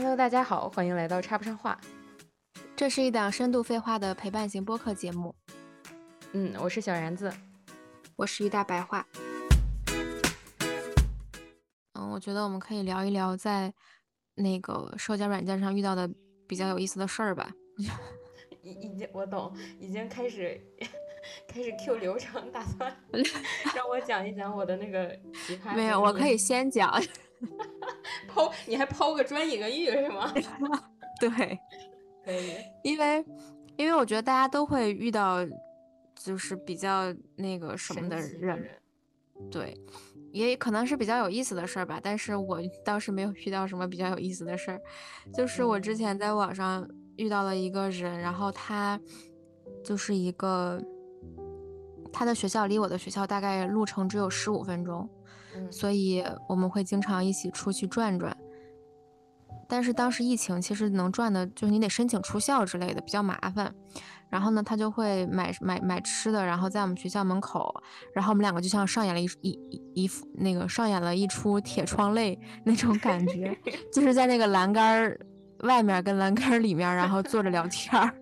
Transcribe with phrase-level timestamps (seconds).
[0.00, 1.76] Hello，大家好，欢迎来到插不上话。
[2.76, 5.34] 这是一档深度废话的陪伴型播客节目。
[6.34, 7.32] 嗯，我是小然子，
[8.14, 9.04] 我是一大白话。
[11.94, 13.74] 嗯，我觉得我们可以聊一聊在
[14.36, 16.08] 那个社交软件上遇到的
[16.46, 17.50] 比较有意思的事儿吧。
[18.62, 20.60] 已已经我懂，已经开始
[21.48, 22.96] 开始 Q 流程，打算
[23.74, 25.08] 让我讲一讲我的那个
[25.44, 25.74] 奇葩。
[25.74, 26.88] 没有，我可以先讲。
[28.38, 30.32] 抛，你还抛个砖引个玉是吗？
[31.20, 31.28] 对，
[32.24, 32.52] 可以。
[32.84, 33.24] 因为
[33.76, 35.38] 因为我觉得大家都会遇到，
[36.14, 38.68] 就是比较那个什么的人，
[39.50, 39.76] 对，
[40.32, 41.98] 也可能是比较有意思的事儿吧。
[42.02, 44.80] 但是我 倒是没有遇到什么比较有意思的事儿，
[45.34, 49.00] 就是我之前在网上遇到了一个人，然后他
[49.84, 50.80] 就是一个，
[52.12, 55.08] 他的学校离我的学校大概路程只有十五分钟。
[55.70, 58.36] 所以我们会经常一起出去转转，
[59.68, 63.74] 但是当时疫情，其实能转的就是你得申请出校之类的，比较麻烦。
[64.30, 67.74] 然后呢，他就会买买买吃的，然后在我们学校门口，
[68.12, 73.56] 然后我们两个就像上演了一一一副那个上演了一出铁窗泪那种感觉，
[73.90, 75.18] 就是在那个栏杆
[75.60, 78.14] 外面跟栏杆里面，然后坐着聊天儿，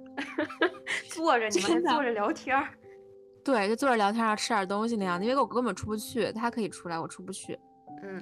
[1.10, 2.68] 坐着你们坐着聊天儿。
[3.46, 7.56] 对，就坐着聊天啊，吃点东西那样的，因为我根本出不去，他可以出来，我出不去。
[8.02, 8.20] 嗯，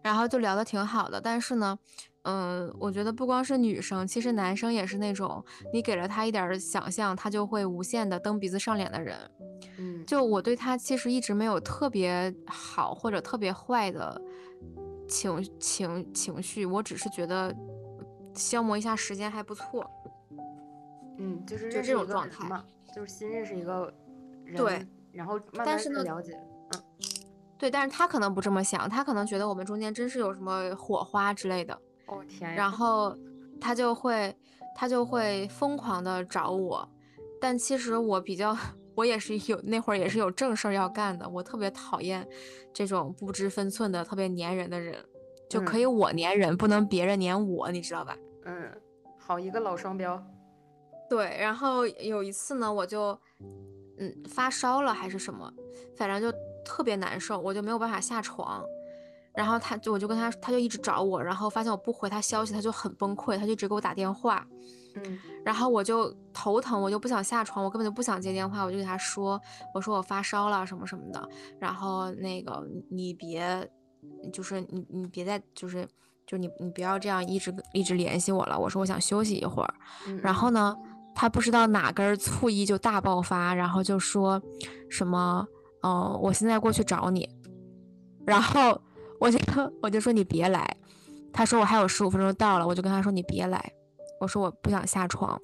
[0.00, 1.78] 然后就聊得挺好的，但是呢，
[2.22, 9.30] 嗯，我觉得不光是女生，其实男生也是那种，你给了他一点想象，他就会无限的蹬鼻子上脸的人。
[9.76, 14.18] 嗯，就我对他其实一直没有特别好或者特别坏的
[15.06, 17.54] 情情情绪，我只是觉得
[18.34, 19.84] 消磨一下时间还不错。
[21.18, 22.64] 嗯，就是就这种状态嘛，
[22.96, 23.92] 就是新认识一个。
[24.56, 26.32] 对，然后但是呢，了解，
[26.72, 26.82] 嗯，
[27.58, 31.74] 对，但是他可能不这么想，他可能觉得我们中间真是有什么火花之类的。
[32.06, 33.16] 哦天然后
[33.60, 34.36] 他就会
[34.74, 36.88] 他就会疯狂的找我，
[37.40, 38.56] 但其实我比较，
[38.96, 42.26] 我也是有那会儿也是有正事儿要干的，我特别讨厌
[42.72, 44.96] 这种不知分寸的、特别粘人的人，
[45.48, 48.16] 就可以我粘人，不能别人粘我，你知道吧？
[48.44, 48.70] 嗯，
[49.18, 50.20] 好一个老双标。
[51.08, 53.18] 对，然后有一次呢，我就。
[54.00, 55.52] 嗯，发烧了还是什么，
[55.96, 58.64] 反正就特别难受，我就没有办法下床。
[59.32, 64.44] 然后他就我就跟他，他就一直找我，然后发现我不回他消息，他就很崩溃，他就一直给我打电话。
[64.96, 69.40] 嗯，然后我就头疼，我就不想下床，我根本就不想接电话，我就给他说，
[69.72, 71.28] 我说我发烧了什么什么的。
[71.60, 73.70] 然后那个你别，
[74.32, 75.86] 就是你你别再就是
[76.26, 78.58] 就你你不要这样一直一直联系我了。
[78.58, 79.74] 我说我想休息一会儿。
[80.22, 80.74] 然后呢？
[81.20, 84.40] 他不知道哪根醋意就大爆发，然后就说
[84.88, 85.46] 什么，
[85.82, 87.28] 嗯，我现在过去找你，
[88.24, 88.80] 然后
[89.18, 89.38] 我就
[89.82, 90.74] 我就说你别来，
[91.30, 93.62] 他说我还有十五分钟到了，我就跟他说你别来，
[94.18, 95.38] 我说我不想下床，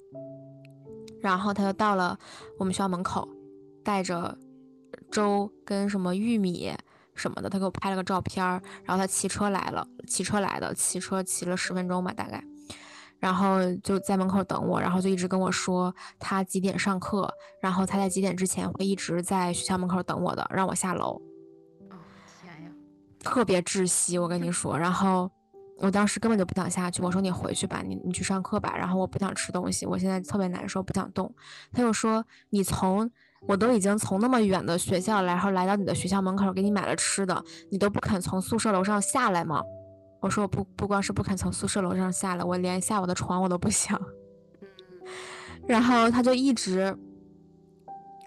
[1.21, 2.17] 然后他就到了
[2.57, 3.29] 我们学校门口，
[3.83, 4.35] 带着
[5.11, 6.73] 粥跟什么玉米
[7.13, 12.43] 什么的，他给我拍了个照片儿，然后他骑车来了，骑车来的，骑车骑了十分钟吧，大概。
[13.19, 21.21] 然后就在门口等我，然后就一直跟我说他几点上课，然后他在几点之前会一直在学校门口等我的，让我下楼。
[22.41, 22.69] 天呀，
[23.19, 24.77] 特别窒息，我跟你说。
[24.77, 25.29] 然后
[25.79, 28.75] 我当时根本就不想下去，我说你回去吧，你你去上课吧。
[28.77, 31.33] 然后我不想吃东西，我现在特别难受，不想动。
[31.71, 33.09] 他又说你从
[33.47, 39.63] 我都已经从那么远的学校来，然后来到你的学校门口给你买了吃的，你都不肯从宿舍楼上下来吗？
[40.19, 43.99] 我说我不不光是不肯从宿舍楼上下来，我连下我的床我都不想。
[45.67, 46.97] 然后他就一直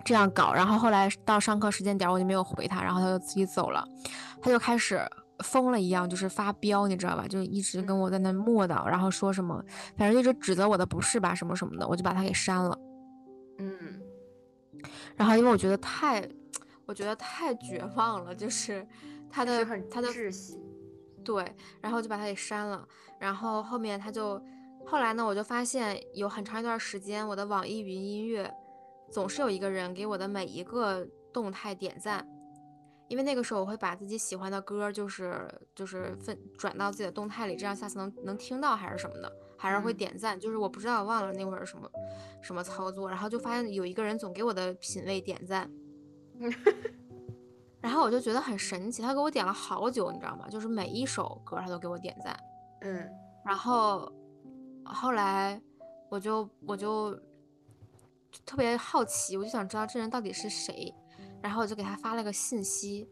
[0.05, 3.87] 这样搞，然后后来到上课时间点我就没有回他，然后他就自己走了。
[4.41, 5.01] 他就开始
[5.45, 7.27] 疯了一样，就是发飙，你知道吧？
[7.29, 9.63] 就一直跟我在那磨叨，然后说什么，
[9.97, 12.79] 反正一直指责我的不是吧，什么什么的，我就把他给删了。
[13.59, 14.01] 嗯。
[15.17, 16.27] 然后因为我觉得太，
[16.87, 18.87] 我觉得太绝望了，就是
[19.31, 20.59] 他的他的窒息。
[21.25, 21.45] 对，
[21.81, 22.87] 然后就把它给删了。
[23.19, 24.43] 然后后面他就，
[24.87, 28.53] 后来呢，我就发现有很长一段时间，我的网易云音乐
[29.11, 32.27] 总是有一个人给我的每一个动态点赞，
[33.09, 40.39] 因为那个时候我会把自己喜欢的歌，就是就是分转到自己的动态里，这样下次能能听到还是什么的，还是会点赞。
[40.39, 41.91] 就是我不知道，忘了那会儿什么
[42.41, 45.71] 什么操作，然后就发现有一个人总给我的品味点赞。
[47.81, 50.49] 然后我就觉得很神奇，他给我点了好久，你知道吗？
[50.49, 52.39] 就是每一首歌他都给我点赞，
[52.83, 53.09] 嗯。
[53.45, 54.13] 然后
[54.85, 55.61] 后来
[56.11, 57.19] 我就我就
[58.45, 60.95] 特别好奇，我就想知道这人到底是谁。
[61.43, 63.09] 然后我就给他发了个信息，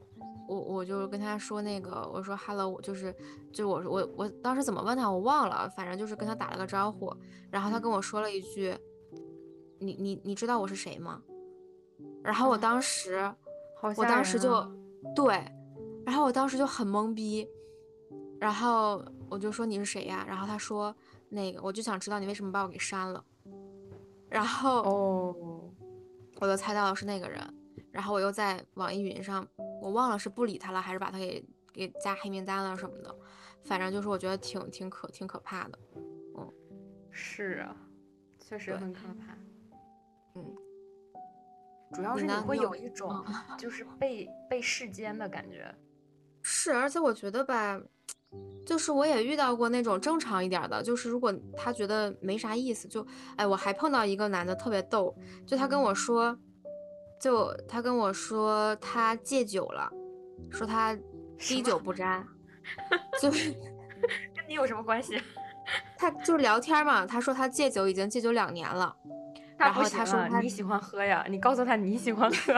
[0.46, 3.10] 我我就跟他说那个，我说 hello，我就是
[3.50, 7.10] 就是我我我当时怎么问他我忘了，反正就是跟他打了个招呼，
[7.50, 8.76] 然后他跟我说了一句，
[9.78, 11.22] 你你你知道我是谁吗？
[12.22, 13.34] 然后我当时，
[13.96, 14.64] 我当时就
[15.14, 15.34] 对，
[16.04, 17.48] 然后我当时就很懵逼，
[18.40, 20.24] 然后我就说你是谁呀？
[20.26, 20.94] 然后他说
[21.28, 23.24] 那个我就想知道你为什么把我给删了，
[24.28, 25.70] 然后哦，
[26.40, 27.40] 我就猜到了是那个人。
[27.90, 29.44] 然后我又在网易云上，
[29.82, 33.12] 我忘了是不理他了，还是把他给给加黑名单了什么的，
[33.64, 35.78] 反正就是我觉得挺挺可挺可怕的，
[36.36, 36.52] 嗯，
[37.10, 37.74] 是啊，
[38.38, 39.36] 确实很可怕，
[40.34, 40.54] 嗯，
[41.92, 43.24] 主要是你会有一种
[43.58, 45.74] 就是被被世间的感觉，
[46.42, 47.80] 是，而且我觉得吧，
[48.66, 53.06] 就是我也遇到过那种正常一点的，就是如果他觉得没啥意思，就
[53.36, 55.14] 哎，我还碰到一个男的特别逗，
[55.46, 56.38] 就他跟我说。
[57.20, 59.90] 就他跟我说他戒酒了，
[60.52, 60.96] 说他
[61.36, 62.24] 滴酒不沾，
[63.20, 63.50] 就是
[64.36, 65.20] 跟你有什么关系？
[65.96, 68.96] 他就是聊天嘛，他说他戒酒已经戒酒两年了，
[69.58, 72.54] 然后他说你喜欢喝呀，你告诉他你喜欢喝。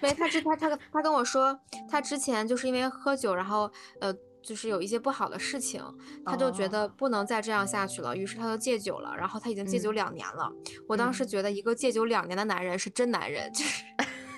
[0.00, 4.14] 没， 他之他他他跟我说他之前就是因为喝酒，然后呃。
[4.42, 5.82] 就是有一些不好的事情，
[6.24, 9.12] 他就觉得不能再这样下去了，于是他就戒酒了。
[9.16, 10.48] 然后他已经戒酒两年了。
[10.86, 13.82] 我当时觉得一个戒酒两年的男人是真男人，就是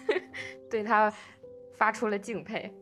[0.70, 1.12] 对他
[1.76, 2.74] 发出了敬佩。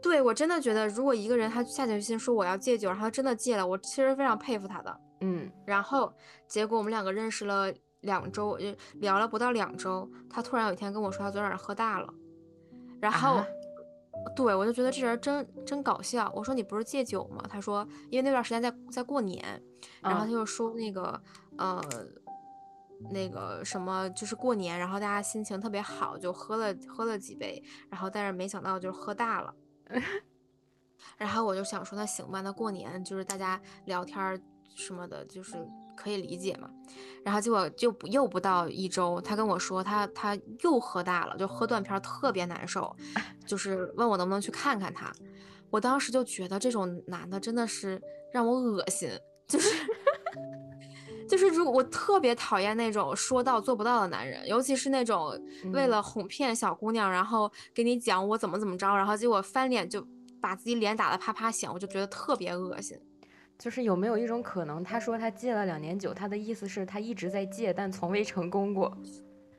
[0.00, 5.00] 对我真的觉得，如果一个人他下决心说我要戒酒，然后真的戒了，我其实非常佩服他的。
[5.22, 5.50] 嗯。
[5.66, 6.14] 然后
[6.46, 8.58] 结果我们两个认识了两周，
[8.94, 12.12] 聊了不到两周，他突然有一天跟我说他昨晚上喝大了，
[13.00, 13.42] 然后。
[14.36, 16.30] 对，我就觉得这人真真搞笑。
[16.36, 17.42] 我说你不是戒酒吗？
[17.48, 19.42] 他说因为那段时间在在过年，
[20.02, 21.18] 然后他就说那个
[21.56, 21.82] 呃
[23.10, 29.54] 那个什么就是过年，然后大家心情特别好，就喝了喝了几杯，然后但是没想到就是喝大了。
[31.16, 34.38] 然后我就想说那行吧，那过年就是大家聊天
[34.74, 35.56] 什么的，就是。
[36.00, 36.70] 可以理解嘛，
[37.24, 42.94] 然后结果就不又不到一周，他跟我说他他又喝大了，就喝断片特别难受，
[43.46, 45.12] 就是问我能不能去看看他。
[45.70, 48.00] 我当时就觉得这种男的真的是
[48.32, 49.10] 让我恶心，
[49.46, 49.86] 就是
[51.28, 55.38] 就是如果我特别讨厌那种说到做不到的男人，尤其是那种
[55.72, 60.04] 为了哄骗小姑娘，然后给你讲我怎么怎么着，然后结果翻脸就
[60.40, 62.98] 把自己脸打得啪啪响，我就觉得特别恶心。
[63.60, 68.96] 就是有没有一种可能，他说他戒了两年酒，他的意思是他一直在戒，但从未成功过。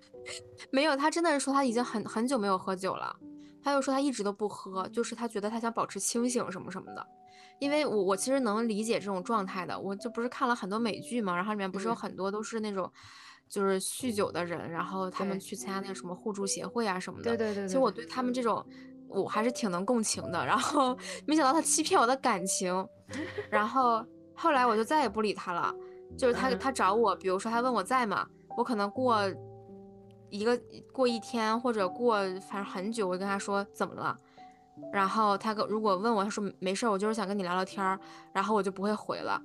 [0.71, 3.15] 没有，他真的是说他已经很很久没有喝酒了。
[3.63, 7.07] 他又说他一直都不喝，就是他觉得他想保持清醒什么什么的。
[7.59, 12.91] 因为我我其实能理解这种状态的，我就不是看了很多美剧嘛，然后里面不是有很多都是那种
[13.47, 17.35] 就是酗酒的人，然后他们去参加那个什么互助协会啊什么的。
[17.35, 17.67] 对对对。
[17.67, 18.65] 其实我对他们这种。
[19.11, 22.87] 我还是挺能共情的，然后没想到他欺骗我的感情，
[23.49, 24.03] 然后
[24.33, 25.73] 后来我就再也不理他了。
[26.17, 28.27] 就是他他找我，比如说他问我在吗，
[28.57, 29.21] 我可能过
[30.29, 30.59] 一个
[30.91, 32.17] 过一天或者过
[32.49, 34.17] 反正很久，我跟他说怎么了，
[34.91, 37.97] 然后他跟如果问我，他说没事儿，我就是想跟你聊聊天儿，
[38.33, 39.41] 然后我就不会回了。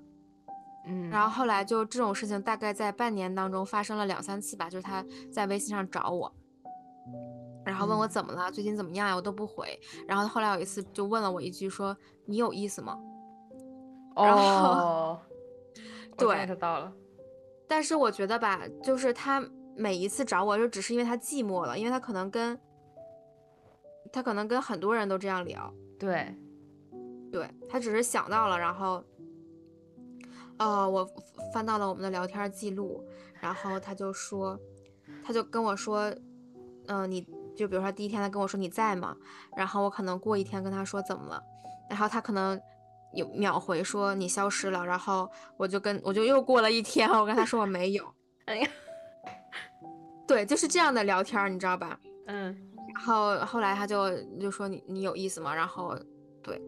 [0.88, 6.32] 嗯，然后后来就这种事情大概在半年当中发生了两三次吧，就是他在微信上找我。
[7.76, 9.14] 然后问我怎么了，最近怎么样呀？
[9.14, 9.78] 我都不回。
[10.08, 11.94] 然后后来有一次就问了我一句，说
[12.24, 12.98] 你有意思吗？
[14.14, 15.20] 哦，
[16.16, 16.90] 对，他到了。
[17.68, 19.46] 但是我觉得吧，就是他
[19.76, 22.58] 每一次找我，就只是因为他寂寞了，因为他可能跟，
[24.10, 25.70] 他可能跟很多人都这样聊。
[25.98, 26.34] 对，
[27.30, 29.04] 对他只是想到了，然后，
[30.56, 31.06] 呃，我
[31.52, 33.04] 翻到了我们的聊天记录，
[33.38, 34.58] 然后他就说，
[35.22, 36.10] 他就跟我说，
[36.86, 37.35] 嗯，你。
[37.56, 39.16] 就比如说第一天他跟我说你在吗？
[39.56, 41.42] 然后我可能过一天跟他说怎么了，
[41.88, 42.60] 然后他可能
[43.14, 48.04] 有秒回说你消失了，然后我就跟我就又过了一天，我跟他说我没有。
[48.44, 48.68] 哎呀，
[50.28, 51.98] 对，就是这样的聊天，你知道吧？
[52.26, 52.56] 嗯。
[52.94, 55.54] 然后后来他就就说你你有意思吗？
[55.54, 55.94] 然后
[56.42, 56.62] 对，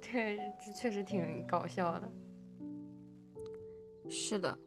[0.00, 2.10] 这，这确实挺搞笑的。
[4.10, 4.58] 是的，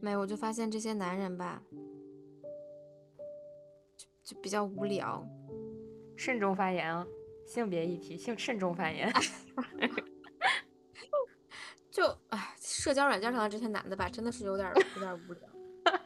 [0.00, 1.62] 没我就发现这些男人吧。
[4.32, 5.22] 就比较无聊，
[6.16, 7.06] 慎重发言啊！
[7.46, 9.12] 性别议题，性慎重发言。
[11.90, 15.48] 就哎，社交软件上的这些男的吧，真的是有点有点无聊。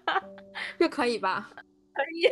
[0.77, 1.49] 这可以吧？
[1.95, 2.29] 可以。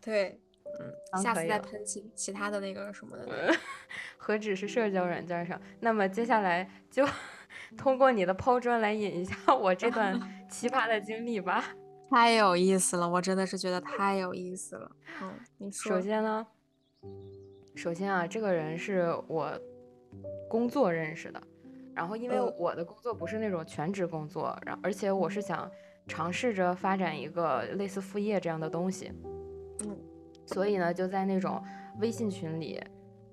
[0.00, 0.40] 对，
[0.80, 3.54] 嗯，下次再喷其其他的那个什么的。
[4.18, 5.60] 何止是社交软件上？
[5.78, 7.06] 那么接下来就
[7.78, 10.18] 通过你的抛砖来引一下我这段
[10.50, 11.64] 奇葩的经历吧。
[12.10, 14.90] 太有意思了，我真的是觉得太有意思了。
[15.22, 15.92] 嗯，你说。
[15.92, 16.46] 首先呢，
[17.76, 19.48] 首先啊，这个人是我
[20.48, 21.40] 工作认识的，
[21.94, 25.70] 然后因为我的工作不是那种全职工作，然而且我是想
[26.08, 29.12] 尝试着发展一个类似副业这样的东西，
[29.84, 29.96] 嗯，
[30.44, 31.62] 所以呢，就在那种
[32.00, 32.82] 微信群里，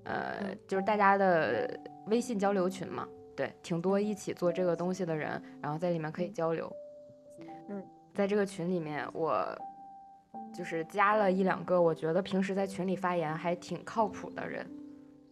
[0.04, 1.68] 呃，就是大家的
[2.06, 6.72] 微信交流群嘛，对，挺多一起做这个东西的人，然后在里面可以交流。
[7.70, 7.84] 嗯，
[8.18, 9.46] 在这个群里面，我
[10.52, 14.68] 就是加了一两个我觉得平时在群里发言还挺靠谱的人。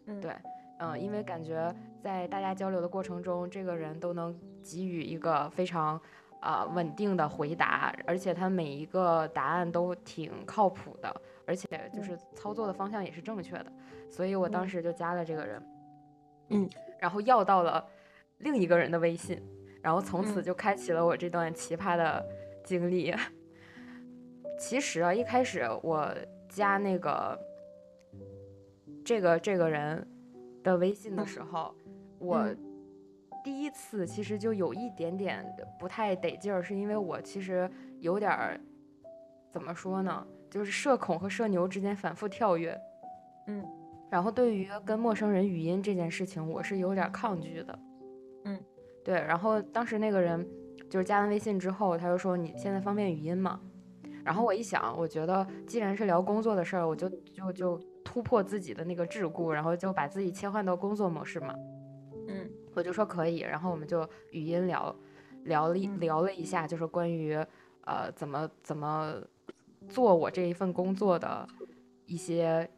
[0.06, 0.32] 嗯，对，
[0.78, 6.00] 嗯，因为感觉在大家交流的过程中，这个人都能给予一个非常
[6.38, 11.12] 啊稳定的回答，而且他每一个答案都挺靠谱的，
[11.44, 13.66] 而且就是操作的方向也是正确的，
[14.08, 15.60] 所以我当时就加了这个人。
[16.50, 17.84] 嗯，然后要到了
[18.38, 19.42] 另一个人的微信。
[19.82, 22.26] 然后从此就开启了我这段奇葩的
[22.66, 23.14] 经历。
[24.58, 26.12] 其实啊，一开始我
[26.48, 27.38] 加那个
[29.04, 30.06] 这个这个人
[30.62, 31.74] 的微信的时候，
[32.18, 32.44] 我
[33.44, 35.46] 第一次其实就有一点点
[35.78, 37.70] 不太得劲儿，是因为我其实
[38.00, 38.60] 有点儿
[39.52, 42.76] 怎么说呢，就是社恐和社牛之间反复跳跃。
[43.46, 43.64] 嗯，
[44.10, 47.78] 然后对于跟陌生人语音这件事情，我是有点抗拒的。
[48.44, 48.58] 嗯。
[49.04, 50.44] 对，然后当时那个人
[50.88, 53.60] 就是加完微信之后，他就说你现在方便语音吗？
[54.24, 61.54] 然后我一想，我觉得既然是聊工作的事儿，我就就就突破自己的那个桎梏，然后就把自己切换到工作模式嘛。
[62.28, 64.94] 嗯，我就说可以，然后我们就语音聊
[65.44, 67.34] 聊了聊了一下，就是关于
[67.84, 69.14] 呃怎么怎么
[69.88, 71.46] 做我这一份工作的
[72.06, 72.68] 一些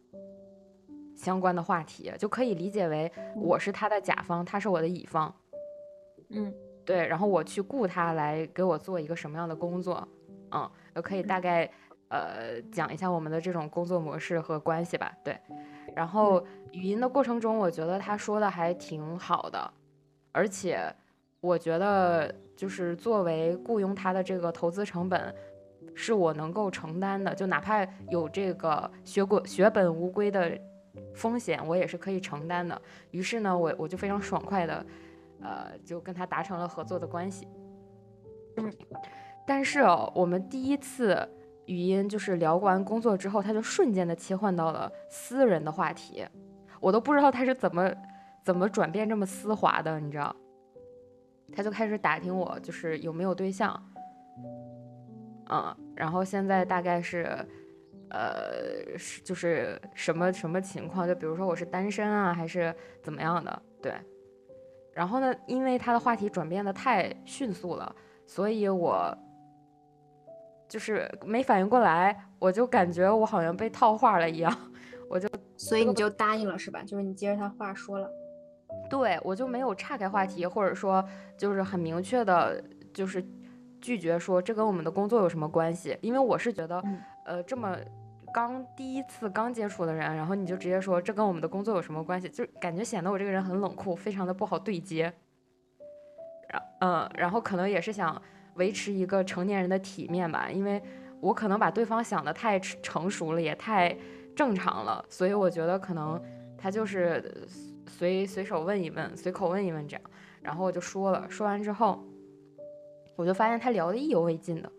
[1.16, 5.34] 相关的话题，就可以理解为我是他的甲方，他是我的乙方。
[6.28, 6.52] 嗯，
[6.88, 10.08] 对，然后我去雇他来给我做一个什么样的工作，
[10.52, 10.70] 嗯，
[11.02, 11.70] 可以大概
[12.08, 15.12] 呃讲一下我们的这种工作模式和关系吧。
[15.22, 15.38] 对，
[15.94, 16.42] 然后
[16.72, 19.70] 语音的过程中，我觉得他说的还挺好的，
[20.32, 20.90] 而且
[21.40, 25.34] 我觉得就是作为雇佣他的这个投资成本
[25.94, 30.58] 是我能够承担的，就哪怕有这个血过血本无归的
[31.14, 32.80] 风险，我也是可以承担的。
[33.10, 34.82] 于是呢，我我就非常爽快的。
[35.40, 37.46] 呃，就跟他达成了合作的关系。
[38.56, 38.72] 嗯，
[39.46, 41.28] 但是哦，我们第一次
[41.66, 46.26] 语音就是聊完工作之后，他就瞬间的切换到了私人的话题，
[46.80, 47.92] 我都不知道他是怎么
[48.44, 50.34] 怎么转变这么丝滑的，你知道？
[51.54, 53.80] 他就开始打听我就是有没有对象，
[55.50, 57.24] 嗯，然后现在大概是，
[58.10, 61.06] 呃，是就是什么什么情况？
[61.06, 63.62] 就比如说我是单身啊，还是怎么样的？
[63.80, 63.94] 对。
[64.98, 67.94] 然后呢，因为他的话题转变的太迅速了，
[68.26, 69.16] 所以我
[70.68, 74.52] 就是没反应过来，我就感觉我好像被套话了一样，
[75.08, 76.82] 我就所以你就答应了是吧？
[76.82, 78.10] 就是你接着他话说了，
[78.90, 81.04] 对我就没有岔开话题，或者说
[81.36, 82.60] 就是很明确的，
[82.92, 83.24] 就是
[83.80, 85.96] 拒绝说这跟我们的工作有什么关系？
[86.00, 86.82] 因为我是觉得，
[87.24, 87.76] 呃，这么。
[88.32, 92.28] 刚第一次刚接触的人，然后你就直接说这跟我们的工作有什么关系？
[92.28, 95.12] 就感觉显得我这个人很冷酷，非常的不好对接。
[96.48, 98.20] 然嗯，然后可能也是想
[98.54, 100.82] 维持一个成年人的体面吧，因为
[101.20, 103.96] 我可能把对方想的太成熟了，也太
[104.34, 106.20] 正常了，所以我觉得可能
[106.56, 107.46] 他就是
[107.86, 110.02] 随随手问一问，随口问一问这样。
[110.40, 112.02] 然后我就说了，说完之后，
[113.16, 114.72] 我就发现他聊的意犹未尽的。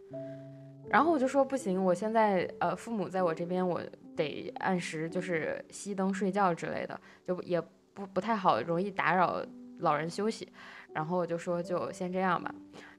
[0.90, 3.80] 然后我就说不行，我现在呃父母在我这边，我
[4.16, 7.62] 得按时就是熄灯睡觉之类的，就也
[7.94, 9.40] 不不太好，容易打扰
[9.80, 10.52] 老人休息。
[10.92, 12.54] 然后我就说就先这样吧，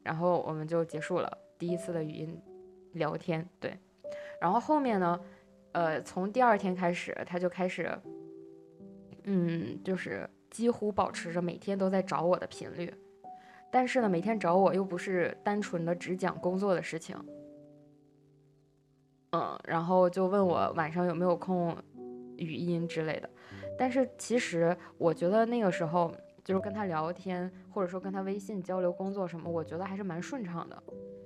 [0.04, 1.28] 然后我们就结束了
[1.58, 2.40] 第一次的语音
[2.92, 3.44] 聊天。
[3.58, 3.76] 对，
[4.40, 5.20] 然后后面呢，
[5.72, 7.90] 呃从第二天开始他就开始，
[9.24, 12.94] 嗯就是几乎保持着每天都在找我的频率，
[13.72, 17.16] 但是呢每天找我又不是单纯的只讲工作的事情。
[19.32, 21.76] 嗯，然后就问我晚上有没有空，
[22.36, 23.30] 语音之类的。
[23.78, 26.12] 但是其实我觉得那个时候
[26.44, 30.82] 就是跟他聊天，或者说跟他微信交流工作什么，我觉得还是蛮顺畅的。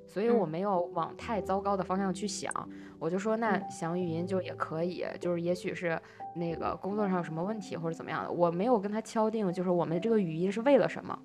[0.07, 2.53] 所以我没有往太糟糕的方向去想，
[2.99, 5.99] 我就说那想语音就也可以，就是也许是
[6.37, 8.31] 那个工作上有什么问题或者怎么样的。
[8.31, 11.19] 我没有跟他敲定，就是我们这个语音是为了什么，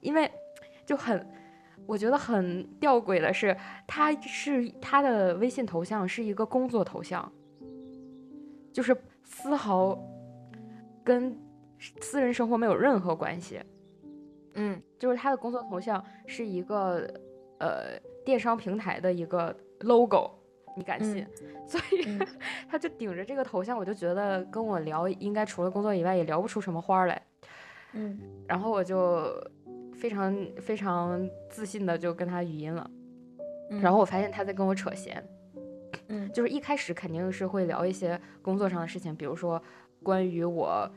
[0.00, 0.30] 因为
[0.86, 1.26] 就很。
[1.86, 7.30] 我觉得很吊诡的是，他是他的微信头像是一个工作头像，
[8.72, 9.98] 就是丝毫
[11.04, 11.36] 跟
[12.00, 13.60] 私人生活没有任何关系。
[14.54, 17.08] 嗯，就是他的工作头像是一个
[17.58, 20.30] 呃电商平台的一个 logo，
[20.76, 21.26] 你敢信？
[21.66, 22.18] 所以
[22.68, 27.20] 他就顶着这个头像，我就觉得跟我聊，应该除了工作以外也聊不出什么花来。
[27.94, 29.26] 嗯，然后我就
[30.02, 32.90] 非常非常自信的就跟他语音了，
[33.80, 35.24] 然后我发现他在跟我扯闲。
[36.08, 39.62] 嗯，就是一开始肯定是会聊一些工作上的事情，比如说
[40.02, 40.90] 关于我。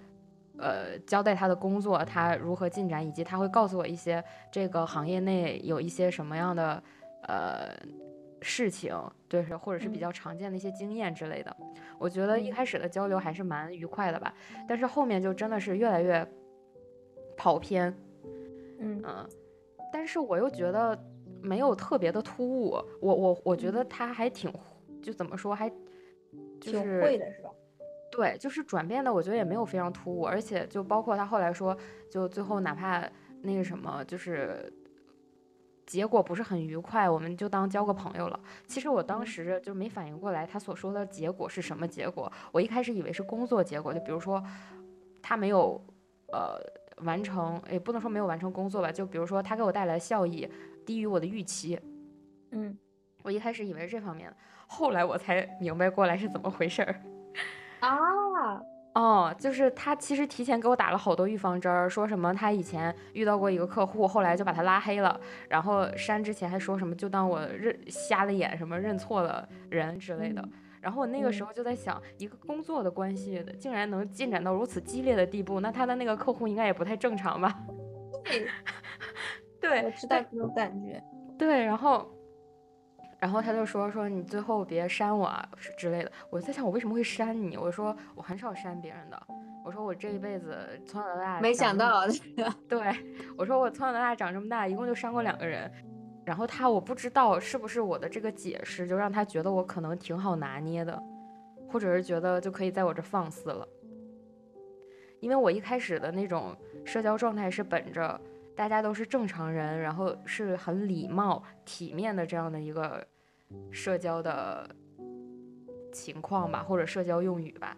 [0.57, 6.81] 呃，交代他的工作，他如何进展，以及他会告诉我一些这个行业内有一些什么样的
[7.23, 7.75] 呃
[8.41, 8.97] 事情，
[9.27, 11.53] 对，或者是比较常见的一些经验之类的。
[11.99, 14.33] 我觉得一开始的交流还是蛮愉快的吧，
[14.65, 16.25] 但是后面就真的是越来越
[17.35, 17.93] 跑偏，
[18.85, 19.29] 嗯嗯，
[19.91, 20.97] 但是我又觉得
[21.41, 24.51] 没有特别的突兀，我我我觉得他还挺，
[25.01, 25.69] 就怎么说还
[26.61, 27.49] 就是会的是吧？
[28.11, 31.75] 对，就是转变的，我觉得也没有非常突兀，而且就包括他后来说，
[32.09, 33.03] 就最后哪怕
[33.41, 34.71] 那个什么，就是
[35.85, 38.39] 结果不是很愉快，我们就当交个朋友了。
[38.67, 42.31] 其实我当时就没反应过来，他所说的结果是什么结果。
[42.51, 44.41] 我一开始以为是工作结果，就比如说
[45.21, 45.79] 他没有
[46.31, 46.57] 呃
[47.01, 50.49] 完成，也不能说没有完成工作吧，就比如说他给我带来的效益
[50.85, 51.79] 低于我的预期。
[52.51, 52.77] 嗯，
[53.23, 54.37] 我一开始以为是这方面的，
[54.67, 57.01] 后来我才明白过来是怎么回事儿。
[57.81, 58.61] 啊，
[58.93, 70.47] 哦，就是他其实提前给我打了好多预防针儿，说什么他以前遇到过一个客户，后来就把他拉黑了，然后删之前还说什么就当我认瞎了眼，什么认错了人之类的。
[70.85, 77.59] 然后我那个时候就在想，一个工作的关系竟然能进展到如此激烈的地步，那他的那个客户应该也不太正常吧？
[78.23, 78.47] 对，
[79.59, 81.03] 对，我知道这种感觉。
[81.39, 82.07] 对，然后。
[83.17, 85.49] 然后他就说说你最后别删我啊
[85.79, 86.11] 之类的。
[86.29, 87.57] 我在想我为什么会删你？
[87.57, 89.19] 我说我很少删别人的。
[89.63, 92.03] 我说我这一辈子从小到大没想到，
[92.69, 92.79] 对，
[93.35, 95.71] 我说我从小到大长这么大一共就删过两个人。
[96.25, 101.01] 然后他我不知道是不是我的这个解释就让他觉得我可能挺好拿捏的，
[101.69, 103.67] 或者是觉得就可以在我这放肆了。
[105.19, 108.19] 因为我一开始的那种社交状态是本着。
[108.57, 113.05] 大家都是正常人，然后是很礼貌、体面的这样的一个
[113.69, 114.65] 社交的
[115.91, 117.75] 情况吧，或者社交用语吧。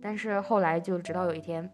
[0.00, 1.70] 但是后来就直到有一天，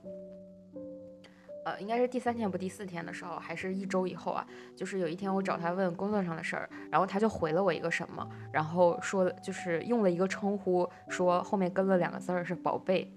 [1.64, 13.12] 呃，应该是第三天不第四天的时候，还是一周以后啊，就是有一天我找他问工作上的事儿，然后他就回了我一个什么，然后说就是用了一个称呼，说后面跟了两个字儿是宝贝，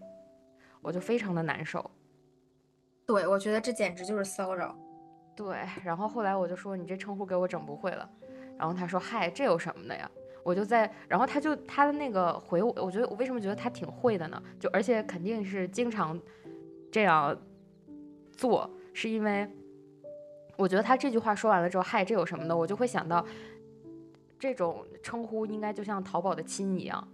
[0.82, 1.90] 我就非常的难受。
[3.06, 4.76] 对，我觉得这简直就是骚扰。
[5.36, 8.10] 对，然后后来我就说你这称呼给我整不会了，
[8.58, 10.10] 然后他说嗨，这有什么的呀？
[10.44, 14.42] 我就在，然后他就他的那个回我，我觉得我为什么觉得他挺会的呢？
[14.60, 16.20] 就而且肯定是经常
[16.92, 17.36] 这样
[18.36, 19.48] 做，是因为
[20.58, 22.56] 我觉得他这句话说完了之后，嗨，这有什么的？
[22.56, 23.26] 我就会想到
[24.38, 27.08] 这种称呼应该就像淘宝的亲一样，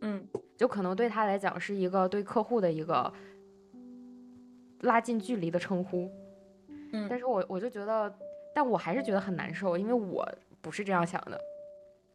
[0.00, 0.26] 嗯，
[0.56, 3.12] 就可能对他来讲是一个对客户的一个
[4.80, 6.10] 拉近距离的称呼。
[6.92, 8.12] 嗯，但是我我就觉得，
[8.54, 10.28] 但我还是觉得很难受，因为我
[10.60, 11.40] 不是这样想的，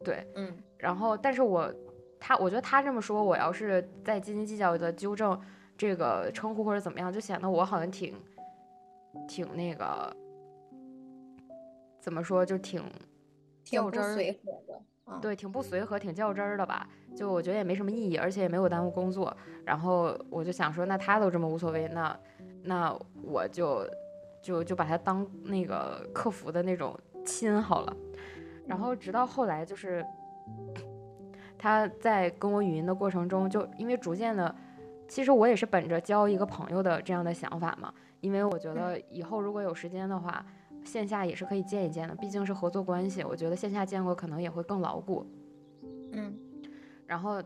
[0.04, 1.74] 对，嗯，然后，但是我
[2.20, 5.40] 他，我觉得他这么说，我要是再斤斤计较的纠正
[5.78, 8.14] 这个称呼或者怎么样，就显得我好像挺
[9.28, 10.16] 挺那个，
[12.00, 12.84] 怎么说，就挺
[13.64, 14.36] 较真儿，
[15.22, 16.88] 对，挺不随和，挺较真儿的吧？
[17.16, 19.36] 就我觉得也没什么意义，而且也没有耽误工作。
[19.64, 22.20] 然后我就想说，那他都这么无所谓，那
[22.64, 23.86] 那我就。
[24.46, 27.98] 就就把他当那个客服的那种亲好了，
[28.68, 30.06] 然后直到后来就是
[31.58, 34.56] 他在跟我语音的过程中，就因为逐渐的，
[35.08, 40.46] 其实我也是本着交一个朋友的这样的想法嘛，因为我觉得以后如果有时间的话，
[40.84, 45.26] 线下也是可以见一见的，毕竟是合作关系，我觉得线下见过可能也会更牢固。
[46.12, 46.34] 嗯，
[47.06, 47.42] 然后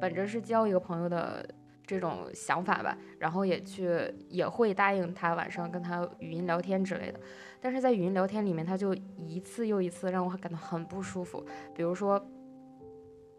[0.00, 1.44] 本着是交一个朋友的。
[1.88, 7.18] 这种想法吧，然后也去也会答应他晚上跟他语音聊天之类的，
[7.62, 11.42] 但是在语音聊天里面，他就一次又一次让我感到很不舒服。
[11.74, 12.22] 比如说，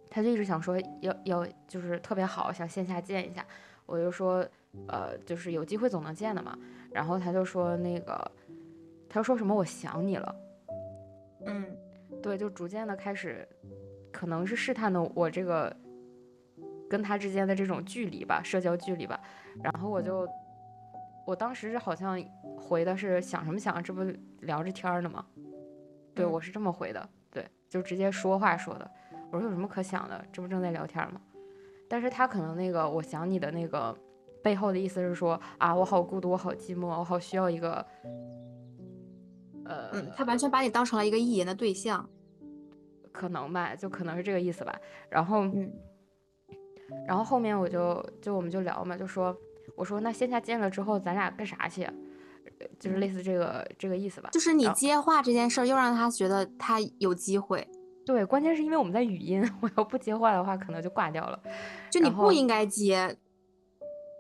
[0.10, 3.46] 他就一直想说要要就是特别好，想线下见一下，
[3.86, 4.48] 我就说
[4.88, 6.58] 呃就是有机会总能见的嘛。
[6.92, 8.32] 然后他就说那个，
[9.08, 10.36] 他说什么我想你了，
[11.46, 11.66] 嗯，
[12.22, 13.48] 对，就逐渐的开始，
[14.12, 15.76] 可能是试探的我这个。
[16.90, 19.22] 跟他之间的这种距离吧，社交距离吧，
[19.62, 20.28] 然后我就，
[21.24, 22.20] 我当时好像
[22.58, 24.02] 回的是想什么想，这不
[24.40, 25.24] 聊着天呢吗？
[26.16, 28.92] 对我是这么回的，对，就直接说话说的。
[29.32, 31.22] 我说有什么可想的，这不正在聊天吗？
[31.88, 33.96] 但是他可能那个我想你的那个
[34.44, 37.86] 背后的意思是说啊，我好孤独，我好寂寞，我好需要一个，
[39.66, 42.08] 呃，他完全把你当成了一个意淫的对象。
[43.12, 44.80] 可能吧，就可能是这个意思吧。
[45.10, 45.74] 然后，嗯，
[47.06, 49.36] 然后后面我就就我们就聊嘛，就说
[49.76, 51.86] 我说那线下见了之后，咱俩干啥去？
[52.80, 54.30] 就是类似这个这个意思吧。
[54.32, 57.68] 就是你接话这件事儿，又让他觉得他有机会。
[58.10, 61.40] 对，关键是因为我们在语音，我要不接话的话，可能就挂掉了。
[61.92, 63.16] 就你不应该接，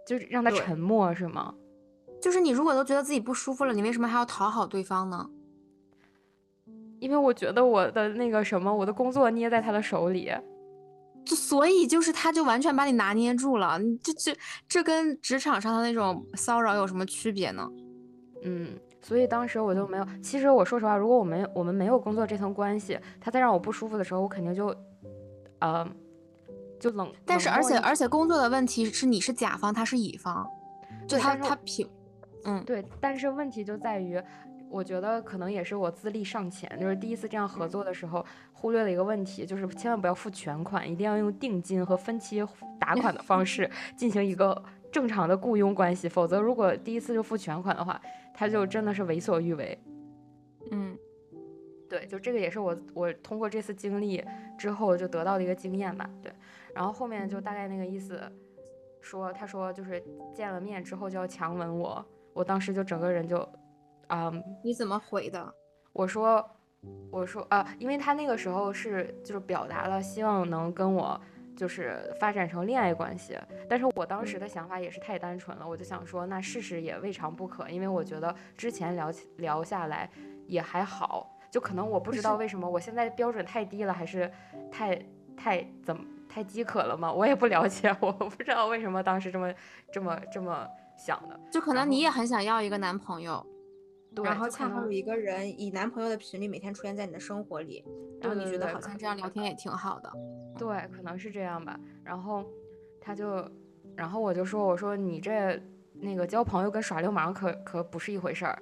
[0.06, 1.52] 就是让他沉默是吗？
[2.22, 5.28] 就是你如果都觉得自己不舒服了，你为什么还要讨好对方呢？
[7.00, 10.32] 因为我觉得我的那个什么，我的工作捏在他的手里，
[11.26, 17.68] 就所以就是他就完全把你拿捏住了，你这这这跟职场上的那种骚扰有什么区别呢？
[18.44, 20.06] 嗯，所以当时我就没有。
[20.22, 24.76] 其实我说实话，如果我们我们没有工作这层关系，他再让我不舒服的时候，我肯定就，
[25.60, 25.88] 呃，
[26.80, 27.12] 就冷。
[27.26, 30.48] 但是而且而且工作的问题是你是甲方，他是乙方，
[31.08, 31.88] 就他他凭。
[32.46, 34.22] 嗯，对，但是问题就在于，
[34.70, 42.42] 我觉得可能也是我资历尚浅，就是第一次这样合作的时候，忽略了一个问题，就是千万不要付全款，一定要用定金和分期
[42.80, 48.00] 打款的方式 进行一个正常的雇佣关系，否则如果第一次就付全款的话，
[48.40, 49.78] 他就真的是为所欲为。
[50.72, 50.98] 嗯，
[51.90, 54.24] 对，就这个也是我我通过这次经历
[54.58, 56.10] 之后就得到的一个经验吧。
[56.24, 56.32] 对，
[56.74, 58.22] 然后后面就大概那个意思，
[59.02, 60.02] 说他说就是
[60.34, 62.06] 见了面之后就要强吻我。
[62.32, 63.38] 我当时就整个人就，
[64.08, 64.32] 啊，
[64.64, 65.54] 你怎么回的？
[65.92, 66.50] 我说，
[67.12, 71.20] 我说啊，因为他那个时候是就是表达了希望能跟我
[71.60, 80.10] 就是发展成恋爱关系，但是我当时的想法也是太单纯了，我就想说那试试也未尝不可，因为我觉得之前聊起聊下来
[80.48, 84.32] 也还好，就可能我不知道为什么我现在标准太低了，还是
[84.72, 87.12] 太太怎么太饥渴了吗？
[87.12, 89.54] 我也不了解， 我不知道为什么当时这么
[89.92, 90.66] 这么这么。
[91.00, 93.42] 想的就可能你也很想要一个男朋友，
[94.16, 97.84] 对，然后恰好有一个人以男朋友的频率每天出现在你的生活里，
[98.20, 100.12] 然后你觉得好像这样聊天也挺好的，
[100.58, 101.80] 对，可能是这样吧。
[102.04, 102.44] 然后
[103.00, 103.48] 他就，
[103.96, 105.62] 然后我就说，我说你这
[105.94, 108.62] 那个交朋友跟耍流氓可可不是一回事儿，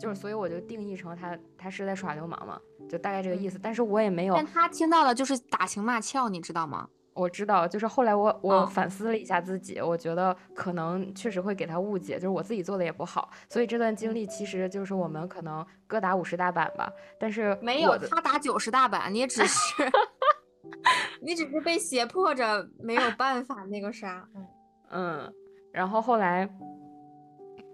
[0.00, 3.58] 就是所以我就定义成他他是在耍流氓嘛，就大概这个意思。
[3.62, 6.88] 但是我也没有，但他听到了就是打情骂俏，你知道吗？
[7.14, 16.90] 我知道，就是后来我我反思了一下自己，我觉得可能确实会给他误解，就是我自己做的也不好，所以这段经历其实就是我们可能各打五十大板吧。
[17.18, 19.90] 但是没有他打九十大板，你只是
[21.20, 24.46] 你只是被胁迫着没有办法那个啥，嗯
[24.90, 25.34] 嗯。
[25.72, 26.48] 然后后来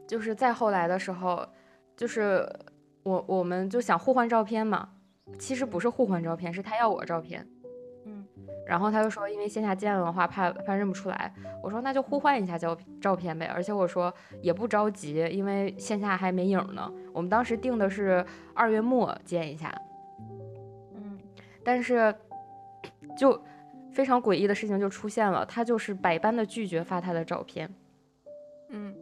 [0.07, 1.46] 就是再后来的时候，
[1.96, 2.48] 就是
[3.03, 4.88] 我我们就想互换照片嘛，
[5.38, 7.46] 其实不是互换照片，是他要我照片。
[8.68, 11.33] 然后他就说，因为线下见了的话，怕怕认不出来。
[11.62, 16.92] 我说那就互换一下照照片呗，而且我说也不着急，因为线下还没影呢。
[17.14, 19.74] 我们当时定的是二月末见一下，
[20.94, 21.18] 嗯，
[21.64, 22.14] 但是
[23.16, 23.42] 就
[23.90, 27.74] 非常诡异的事情就出现了，他就是百般的拒绝发他的照片，
[28.68, 28.94] 嗯，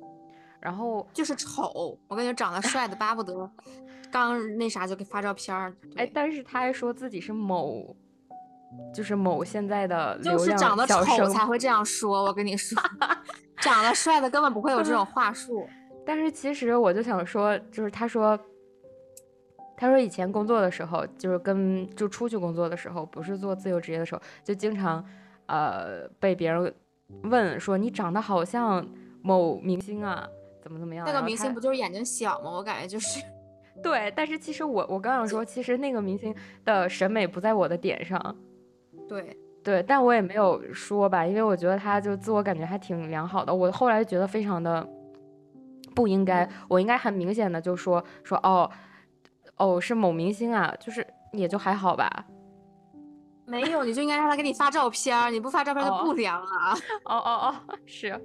[0.60, 3.50] 然后就是丑，我感觉长得 帅的巴不得
[4.12, 7.96] 刚那啥就给发照片儿，哎，但是他还说自己是某。
[8.94, 12.80] 就是某现在的就是长得丑才会这样 说，我跟你说，
[13.58, 15.68] 长得帅的根本不会有这种话术。
[16.06, 18.38] 但是其实我就想说，就是他说，
[19.76, 25.04] 他说以前工作的时候，就是跟就出去工作的时候，不是做自由职业的时候，就经常
[25.46, 26.72] 呃被别人
[27.24, 28.86] 问说你长得好像
[29.20, 30.26] 某明星啊，
[30.62, 31.04] 怎么怎么样？
[31.04, 32.50] 那个明星不就是眼睛小吗？
[32.52, 33.20] 我感觉就是。
[33.82, 36.34] 对，但是其实我我刚想说，其实那个明星
[36.64, 38.34] 的审美不在我的点上。
[39.08, 43.54] 对对，但我也没有说吧，因为我觉得他就自我感觉还挺良好的。
[43.54, 44.86] 我后来觉得非常的
[45.94, 48.70] 不应该，我应该很明显的就说说哦
[49.56, 52.26] 哦是某明星啊，就是也就还好吧。
[53.44, 56.72] 没有，你就应该让他给你发照片，你不发照片就不良啊。
[57.04, 57.54] 哦哦哦，
[57.86, 58.20] 是。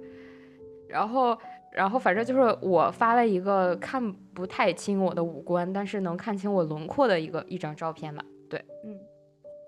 [0.88, 1.36] 然后
[1.72, 8.24] 然后反正就是我发了一个看不太清我的五官，但是能看清我轮廓的一个一张照片吧。
[8.48, 8.98] 对，嗯。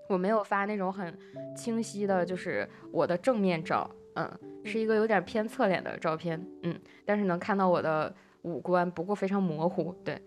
[0.07, 1.17] 我没有发那种很
[1.55, 4.29] 清晰的，就是我的正面照，嗯，
[4.63, 8.13] 是一个有点偏侧脸的照片，嗯，但是能看到我的
[8.43, 10.21] 五官，不过非常模糊，对，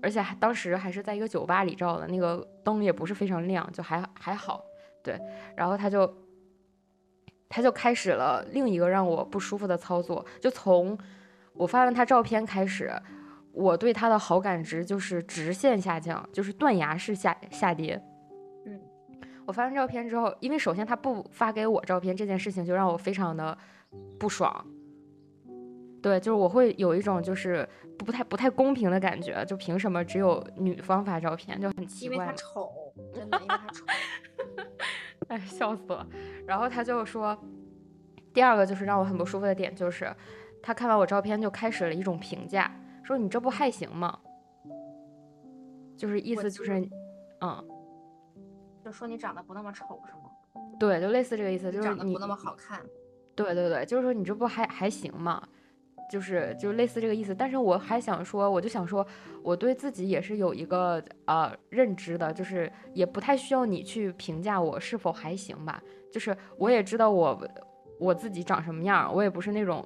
[0.00, 4.64] 而且还当时还是在一个酒吧里照的，那个灯也不是非常亮，就还还好，
[5.02, 5.18] 对，
[5.56, 6.12] 然后他就
[7.48, 10.96] 他就开始了另一个让我不舒服的操作，就从
[11.54, 12.92] 我发完他照片开始，
[13.52, 18.00] 我对他的好感值就是直线下降，就是断崖式下下跌。
[19.46, 23.56] 我发完照片之后，因为首先他不发给我照片这件事情就让我非常的
[24.18, 24.66] 不爽，
[26.02, 32.16] 对，就是我会有一种就是不太不太公平的感觉，就凭什么只有女方发照片就很奇怪。
[32.16, 32.70] 因为他丑。
[33.12, 33.84] 真的，因为他丑。
[35.28, 36.06] 哎，笑死了。
[36.46, 37.36] 然后他就说，
[38.32, 40.14] 第二个就是让我很不舒服的点就是，
[40.62, 42.70] 他看完我照片就开始了一种评价，
[43.02, 44.18] 说你这不还行吗？
[45.96, 46.88] 就是意思就是，
[47.40, 47.64] 嗯，
[48.84, 50.30] 就说你长得不那么丑是吗？
[50.78, 52.80] 对，就类似这个意思，就是你不那么好看。
[53.34, 55.42] 对对对，就是说你这不还还行吗？
[56.10, 57.34] 就是就类似这个意思。
[57.34, 59.04] 但是我还想说，我就想说，
[59.42, 65.82] 我对自己也是有一个呃认知的，就是也不太需要你去评价我是否还行吧。
[66.12, 67.48] 就是我也知道我
[67.98, 69.82] 我自己长什么样，我也不是那种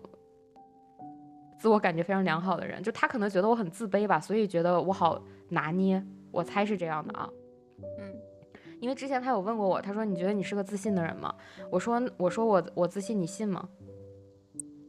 [1.56, 2.82] 自我感觉非常良好的人。
[2.82, 6.04] 就他可能觉得我很自卑吧，所以觉得我好拿捏。
[6.30, 7.30] 我猜是这样的啊。
[8.80, 11.34] 因为之前他有问过我，他说你觉得你是个自信的人吗？
[11.70, 13.68] 我说我说我我自信，你信吗？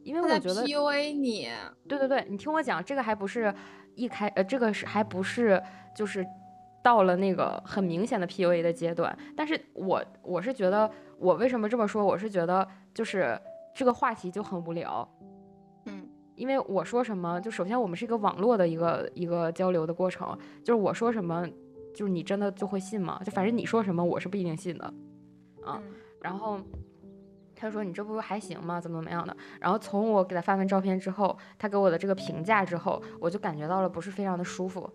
[0.04, 1.49] 因为我觉得 PUA 你，
[1.88, 3.54] 对对对，你听我讲，这个还不是
[3.95, 5.62] 一开呃，这个是还不是
[5.95, 6.25] 就是
[6.84, 9.15] 到了那个很明显的 PUA 的阶段。
[9.36, 12.04] 但是我我是觉得我为什么这么说？
[12.06, 13.39] 我是觉得就是
[13.75, 15.08] 这个话题就很无聊，
[15.86, 21.47] 嗯，因为我说什么，就首先我们是一个网络的一个一个交流的过程，就是我说什么。
[22.00, 23.22] 就是你真的就会信吗？
[23.26, 24.86] 就反正你说什么，我是不一定信的，
[25.62, 25.84] 啊。
[26.22, 26.58] 然后
[27.54, 28.80] 他说你这不还行吗？
[28.80, 29.36] 怎么怎么样的？
[29.60, 34.90] 然后从我给他发完照片之后，他给我的这个评价之后，我就感觉到了不是非常的舒服。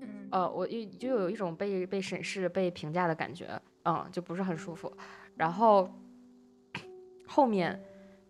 [0.00, 3.48] 嗯，呃，我就就有一种被被审视、被评价的感觉，
[3.84, 4.92] 嗯，就不是很舒服。
[5.36, 5.88] 然后
[7.28, 7.80] 后面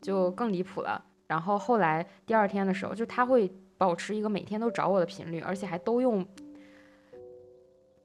[0.03, 1.03] 就更离谱了。
[1.27, 6.23] 然后后来第二天的时候，就他会保持一个每天都找我的频率，而且还都用。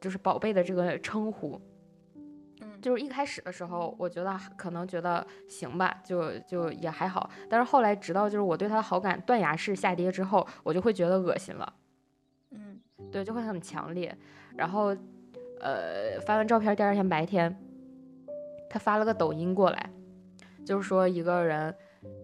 [0.02, 1.62] 就是宝贝的这个称呼，
[2.62, 7.30] 嗯，就是一开始的时候，我觉得可能觉得行吧，就就也还好。
[7.48, 11.74] 但是后来，直到就是我对他的好感断崖式下跌之后，我就会觉得恶心了，
[12.50, 12.80] 嗯，
[13.12, 14.18] 对，就会很强烈。
[14.58, 14.88] 然后，
[15.60, 17.56] 呃，发完照片第二天白天，
[18.72, 19.90] 他发了个抖音过来，
[20.66, 21.74] 就是说一个人，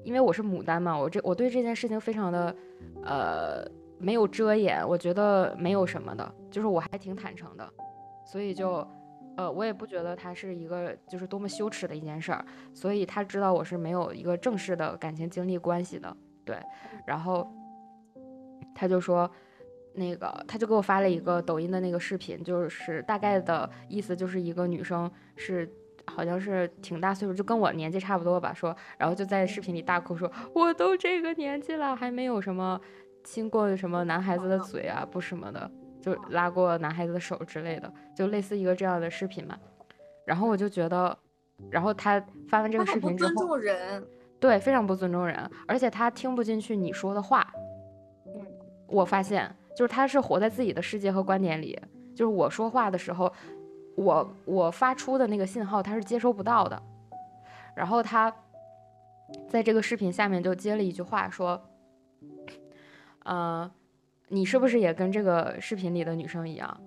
[0.04, 2.56] 因为我是牡丹嘛，我这我对这件事情非常的，
[3.04, 3.78] 呃。
[4.00, 7.68] 没有遮掩，我觉得没有什么的，就是我还挺坦诚的，
[8.26, 8.88] 所以就，
[9.36, 16.58] 呃，我也不觉得他是一个就是多么羞耻的一件事儿，所以他知道我是没有一个正式的感情经历关系的，对，
[17.06, 17.52] 然后
[18.76, 19.30] 他就说，
[19.94, 25.68] 那个他就给我发了一个抖音的那个视频，就是大概的意思就是一个女生是
[26.06, 32.80] 好像是挺大岁数，就跟我年纪差不多吧，说，然后就在视频里大哭说，我都这个年纪了，还没有什么。
[33.28, 35.70] 亲过什么男孩子的嘴啊，不什么的，
[36.02, 39.60] 就拉过男孩子的手之类的，就类似一个这样的视频嘛。
[40.26, 41.16] 然后我就觉得，
[41.70, 44.08] 然后他发完这个视频之后，尊重人，
[44.40, 45.38] 对，非常不尊重人，
[45.68, 47.46] 而且他听不进去你说的话。
[48.28, 48.46] 嗯，
[48.88, 51.78] 我发现就是他是活在自己的世界和观点里，
[52.16, 53.30] 就是我说话的时候，
[53.98, 56.82] 我我发出的那个信号他是接收不到的。
[57.76, 58.34] 然后他
[59.50, 61.62] 在这个视频下面就接了一句话说。
[63.28, 63.70] 呃，
[64.30, 66.82] 你是不是也跟这个视频里的女生一样？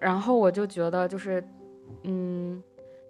[0.00, 1.42] 然后我就觉得就是，
[2.02, 2.60] 嗯，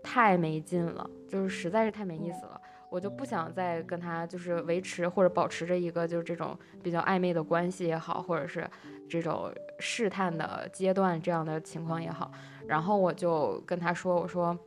[0.03, 2.61] 太没劲了，就是实在是太没意思了。
[2.90, 8.68] 我就不想再跟他就是维持或者保持着一个就是这种比较暧昧的关系也好，或者是
[9.09, 12.31] 这种试探的阶段这样的情况也好。
[12.66, 14.59] 然后我就跟他说，我说，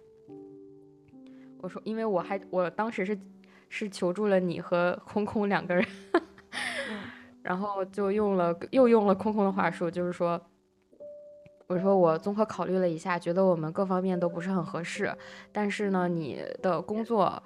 [1.60, 3.20] 我说，因为我还我当时是
[3.70, 5.86] 是求助了你和空空两个人。
[7.44, 10.42] 然后就用了又用了空空的话术，就是说，
[11.68, 15.14] 我说我综合考虑了一下，觉得我们各方面都不是很合适。
[15.52, 17.44] 但是呢，你的工作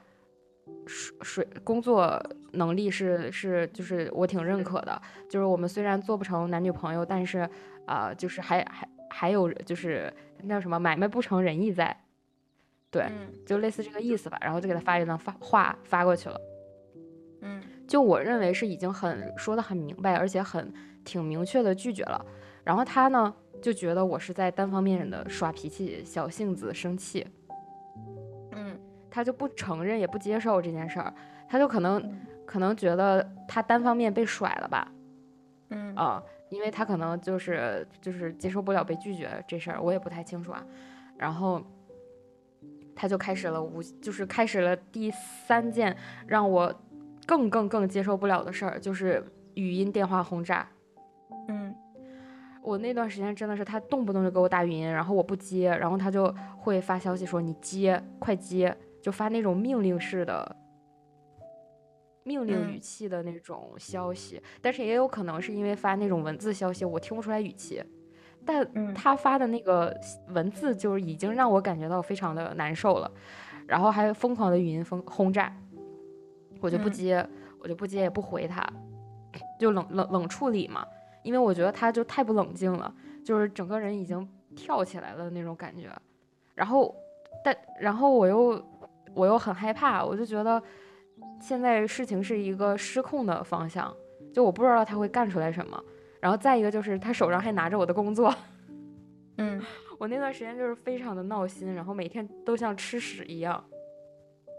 [0.85, 5.01] 水水工作能力是是就是我挺认可的。
[5.27, 7.49] 就是我们虽然做不成男女朋友，但是
[7.87, 12.03] 啊，就是还还还有就是那叫什么买卖不成仁义在，
[12.91, 13.09] 对，
[13.47, 14.37] 就类似这个意思吧。
[14.41, 16.39] 然后就给他发一段发话发过去了。
[17.41, 17.61] 嗯。
[17.87, 20.73] 就我认为是已经很说的很明白，而且很
[21.05, 22.23] 挺明确的拒绝了。
[22.63, 27.25] 然后他呢就觉得我是在单方面的耍脾气、小性子、生气。
[28.51, 28.77] 嗯，
[29.09, 31.13] 他就不承认也不接受这件事儿，
[31.47, 32.13] 他就可能
[32.45, 34.91] 可能觉得他单方面被甩了吧。
[35.69, 40.61] 嗯啊，因为他可能就是就是接受不了被拒绝这事儿，我也不太清楚啊。
[41.17, 41.61] 然后
[42.93, 45.09] 他就开始了无就是开始了第
[45.47, 45.95] 三件
[46.27, 46.73] 让我。
[47.27, 50.67] 更更更接受不了的事儿就是语音电话轰炸。
[51.49, 51.75] 嗯，
[52.63, 60.55] 我那段时间真的是他动不动就给我打语音，然后我不接，然后他就会发消息说你接，快接，就发那种命令式的、
[62.23, 64.41] 命令语气的那种消息。
[64.61, 67.83] 但是也有可能是因为发那种文字消息，我听不出来语气。
[68.45, 69.93] 但他发的那个
[70.29, 73.11] 文字就是已经让我感觉到非常的难受了，
[73.67, 75.53] 然后还疯狂的语音轰轰炸，
[76.61, 77.25] 我就不接，
[77.59, 78.65] 我就不接也不回他，
[79.59, 80.85] 就冷冷冷处理嘛，
[81.23, 82.93] 因为我觉得他就太不冷静了，
[83.23, 85.89] 就是整个人已经跳起来了那种感觉，
[86.55, 86.95] 然后
[87.43, 88.63] 但然后我又
[89.13, 90.61] 我又很害怕，我就觉得
[91.39, 93.93] 现在事情是一个失控的方向，
[94.33, 95.83] 就我不知道他会干出来什么。
[96.19, 98.33] 然后再一个就是他手上还拿着我的工作，
[99.37, 99.61] 嗯，
[99.99, 103.63] 我那段时间就是非常的闹心，然后每天都像吃屎一样，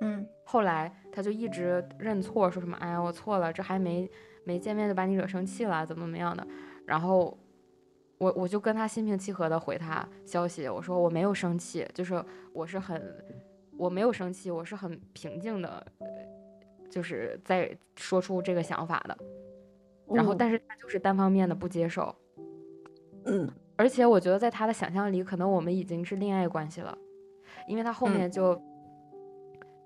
[0.01, 0.27] 嗯。
[0.45, 4.11] 后来他就一直认错，说什么哎呀我错了，这还没
[4.45, 6.47] 没见面就把你惹生气了，怎么怎么样的。
[6.87, 7.37] 然后
[8.17, 13.03] 我我就跟他心平气和的回他消息，我说我没有生气，就是我是很
[13.77, 15.87] 我没有生气，我是很平静的，
[16.91, 19.17] 就是在说出这个想法的。
[20.11, 22.15] 然后，但是他就是单方面的不接受，
[23.27, 26.97] 嗯，而且我觉得在他的想象里，可能我们已经是恋爱关系了，
[27.67, 28.59] 因为他后面就，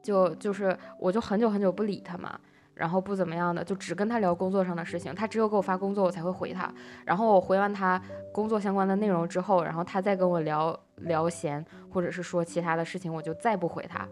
[0.03, 2.39] 就就是，我就很久很久不理他嘛，
[2.75, 6.73] 然后不怎么样的，就只跟他聊工作上的事情，他只有给我发工作，我才会回他，
[7.05, 14.09] 然后我回完他工作相关的内容之后，然后他再跟我聊聊闲，或者是说其他的事情，我就再不回他，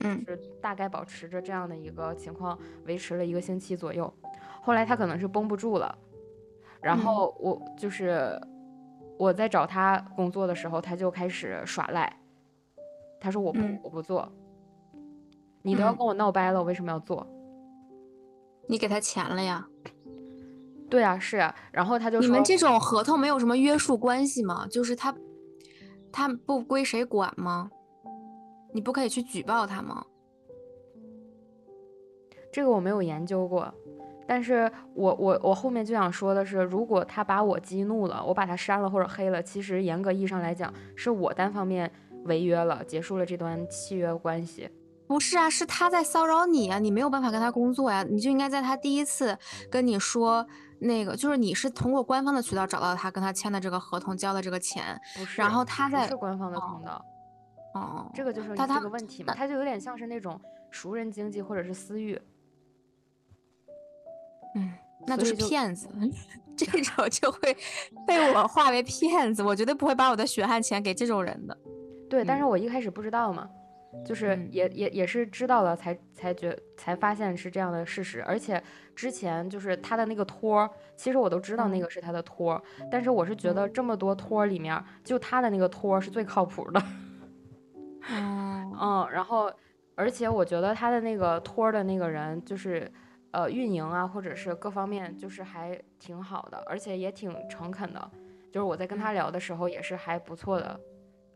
[0.00, 4.12] 嗯，是大概保持着这样的一个情况，维持了一个星期左右。
[4.60, 5.96] 后来他可能是绷不住了，
[6.80, 8.40] 然后我就是
[9.18, 12.16] 我在找他工作的时候，他就开始耍赖。
[13.20, 14.30] 他说我不我不做，
[15.62, 17.26] 你都要跟我闹掰了，我为什么要做？
[18.68, 19.66] 你给他钱了呀？
[20.88, 21.54] 对啊，是啊。
[21.72, 24.66] 然后他就说你们这种合同没有什么约束关系吗？
[24.70, 25.14] 就是他
[26.12, 27.70] 他不归谁管吗？
[28.72, 30.04] 你不可以去举报他吗？
[32.52, 33.72] 这个我没有研究过。
[34.26, 41.90] 但是我我我后面就想说的是，如果他把我激怒了，我把他删了或者黑了，其实严格意义上来讲，是我单方面
[42.24, 44.68] 违约了，结束了这段契约关系。
[45.12, 49.36] 不是啊，是他在骚扰你啊，你没有办法跟他工作呀，你就应该在他第一次
[49.70, 50.46] 跟你说
[50.78, 57.04] 那个，就是你是通过官方的渠道找到他，跟他签的这个合同，交的这个钱，不是，然后他在是官方的通道，
[57.74, 62.18] 哦，这个就是他他这个问题嘛，他就有点像是那种熟人经济或者是私域，
[64.54, 64.72] 嗯。
[65.04, 65.88] 那就是骗子，
[66.56, 67.56] 这种就会
[68.06, 69.42] 被我化为骗子。
[69.42, 71.58] 我绝对不会把我的血汗钱给这种人的。
[72.08, 73.50] 对，但是我一开始不知道嘛，
[74.04, 78.22] 就是也也也是知道了才才觉才发现是这样的事实。
[78.22, 78.62] 而且
[78.94, 86.82] 之前就是他的那个托，其实我都知道那个是他的托，但是我是觉得这么多托里面，就他的那个托是最靠谱的。
[88.10, 89.52] 嗯 嗯，然后
[89.94, 92.90] 而且我觉得他的那个托的那个人就是。
[93.34, 98.10] 呃，运营啊，或者是各方面，就是还挺好的，而且也挺诚恳的。
[98.50, 100.78] 就是我在跟他聊的时候，也是还不错的。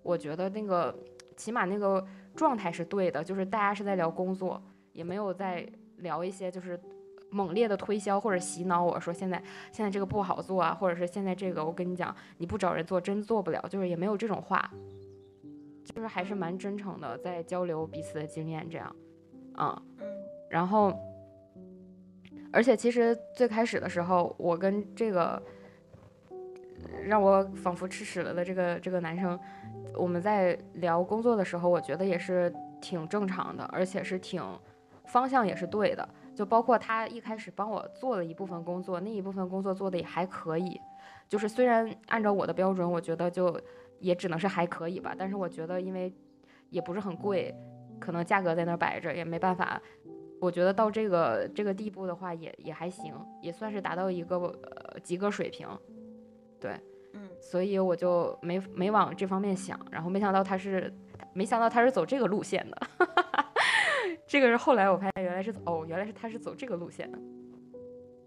[0.03, 0.95] 我觉得那个
[1.39, 6.79] 起码那个状态是对的，就是大家是在聊工作，也没有在聊一些就是
[7.31, 14.71] 猛烈的推销或者洗脑我说现在现在这个不好做啊，或者是现在这个我跟你讲，你不找人做真做不了，就是也没有这种话，
[15.85, 18.95] 就是还是蛮真诚的在交流彼此的经验这样，
[19.59, 19.83] 嗯，
[20.51, 20.93] 然后。
[22.53, 25.43] 而且其实最开始的时候，我跟这个
[27.05, 29.39] 让我仿佛吃屎了的这个这个男生，
[29.97, 34.43] 我们在聊工作的时候，我觉得也是挺正常的，而且是挺
[35.07, 36.09] 方向也是对的。
[36.35, 40.79] 就包括他一开始帮我做了一部分工作，那一部分工作做的也还可以。
[41.29, 43.59] 就是虽然按照我的标准，我觉得就
[44.01, 46.13] 也只能是还可以吧，但是我觉得因为
[46.69, 47.55] 也不是很贵，
[47.99, 49.81] 可能价格在那儿摆着，也没办法。
[50.39, 55.67] 我觉得到这个这个地步的话，也也还行，也算是达到一个呃及格水平，
[56.61, 56.79] 对，
[57.17, 60.93] 嗯，所以我就没没往这方面想，然后没想到他是，
[61.33, 62.77] 没想到他是走这个路线的，
[64.29, 67.19] 这个是后来我发现原来是哦，原来是他是走这个路线的，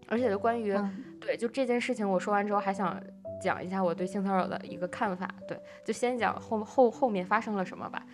[0.08, 0.76] 而且就关于
[1.20, 3.00] 对就这件事情，我说完之后还想
[3.40, 8.04] 讲一下我对性骚扰的一个看法，对，就先讲后后后面发生了什么吧，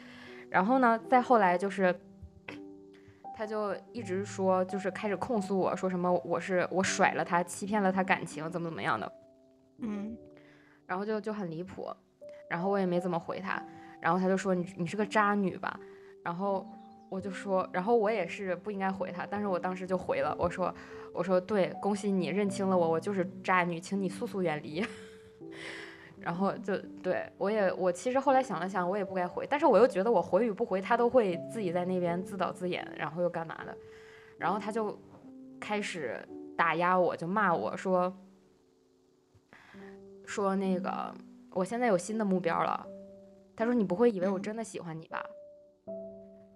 [0.51, 1.99] 然后呢，再后来就是。
[3.39, 9.13] 他就一直说，就是开始控诉我说什么我是我甩了他，欺骗了他感情，怎么怎么样的，
[9.77, 10.17] 嗯，
[10.87, 11.89] 然后就就很离谱，
[12.49, 13.63] 然后我也没怎么回他，
[14.01, 15.79] 然后他就说你你是个渣女吧，
[16.23, 16.67] 然后
[17.09, 20.75] 我就说，然后我也是不应该回他，但是我当时就回了，我说
[21.13, 24.85] 我说对，恭喜你认清了我，我就是渣女，请你速速远离。
[26.19, 33.77] 然后就对我也我其实后来想了想，我也不该回，但是我又觉得我回与不回，他都会自己在那边自导自演，然后又干嘛的，
[34.37, 34.99] 然后他就
[35.61, 36.21] 开始
[36.57, 38.13] 打压我，就骂我说，
[40.27, 41.15] 说那个
[41.53, 42.87] 我现在有新的目标了。
[43.57, 45.25] 他说你不会以为我嗯真的喜欢你吧？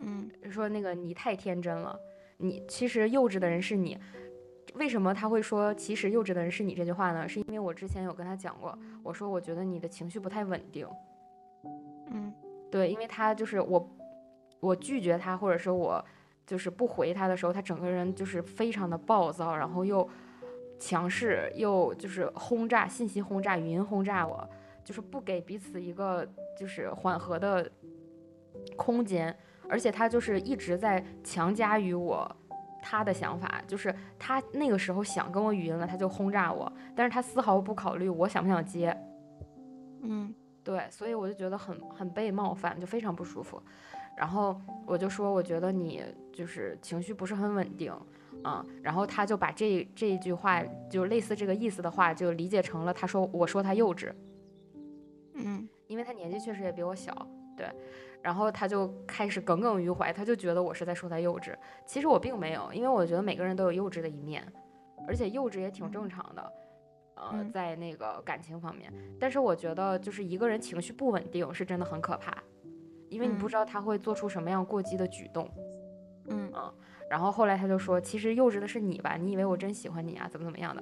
[0.00, 1.98] 嗯说那个你太天真了，
[2.36, 3.98] 你其实幼稚的人是你。
[4.74, 7.28] 为什么他会说其实幼稚的人是你这句话呢？
[7.28, 10.86] 是因为我之前有跟他讲过，我说我觉得你的情绪不太稳定。
[12.10, 12.32] 嗯
[12.70, 13.90] 对，因为他就是我，
[14.60, 16.04] 我拒绝他，或者说我
[16.46, 20.08] 就是不回他的时候，他整个人就是非常的暴躁，然后又
[20.80, 24.48] 强势，又就是轰炸信息轰炸、语音轰炸我，
[24.82, 26.26] 就是不给彼此一个
[26.58, 27.70] 就是缓和的
[28.76, 29.36] 空间，
[29.68, 32.36] 而且他就是一直在强加于我。
[32.82, 38.96] 他的想法就是，他那个时候想跟我语音了，他就轰炸我，但是他丝毫不考虑我想不想接，
[40.00, 43.62] 嗯对，所以我就觉得很很被冒犯，就非常不舒服。
[44.16, 46.02] 然后我就说，我觉得你
[46.32, 47.92] 就是情绪不是很稳定，
[48.42, 54.12] 啊、然后他就把这这一句话，就类似这个意思的话，就理解成了他说我说他幼稚，
[55.34, 57.14] 嗯因为他年纪确实也比我小，
[57.56, 57.66] 对。
[58.22, 61.56] 然后他就开始耿耿于怀，他就觉得我是在说他幼稚。
[61.86, 64.46] 其实我并没有，因为我觉得每个人都有幼稚的一面，
[65.06, 66.52] 而且幼稚也挺正常的。
[67.14, 72.42] 呃，嗯在那个感情方面，但是我觉得就是一个人情绪不稳定是真的很可怕，
[73.08, 75.50] 因为你不嗯知道他会做出什么样过激的举动。
[76.28, 76.52] 嗯
[77.10, 79.16] 然后后来他就说，其实幼稚的是你吧？
[79.16, 80.28] 你以为我真喜欢你啊？
[80.30, 80.80] 怎么怎么样的？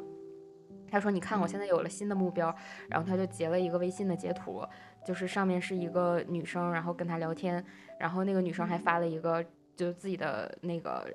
[0.90, 2.54] 他说，你看我嗯现在有了新的目标，
[2.90, 4.62] 然后他就截了一个微信的截图，
[5.06, 7.64] 就是上面是一个女生，然后跟他聊天，
[7.98, 9.42] 然后那个女生还发了一个
[9.74, 11.06] 就自己的那个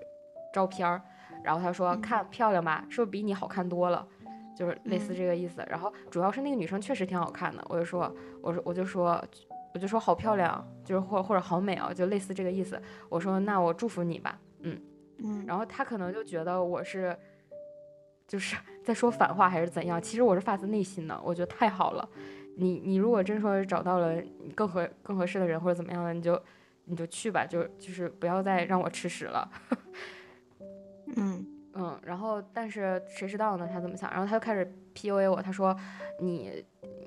[0.52, 1.00] 照片儿，
[1.44, 4.08] 然后他说嗯看漂亮吧，是不是比你好看多了？
[4.58, 5.64] 就是类似嗯这个意思。
[5.70, 8.12] 然后主要是那个女生确实挺好看的，我就说，
[8.42, 9.24] 我说我就说。
[9.76, 12.80] 我就说好漂亮，就是或或者好美啊，就类似这个意思。
[13.10, 14.80] 我说那我祝福你吧，嗯。
[15.24, 17.18] 嗯然后他可能就觉得我是，
[18.28, 20.02] 就是 在说反话还是怎样。
[20.02, 22.08] 其实我是发自内心的，我觉得太好了。
[22.58, 26.40] 你你如果真说是找到了你更合更合适的人或者怎么样的，你就
[26.86, 29.50] 你就去吧，就就是不要再让我吃屎了。
[31.16, 31.46] 嗯
[31.76, 33.68] 嗯，然后但是谁知道呢？
[33.72, 34.12] 他怎么想？
[34.12, 35.76] 然后他就开始 PUA 我，他说
[36.20, 36.64] 你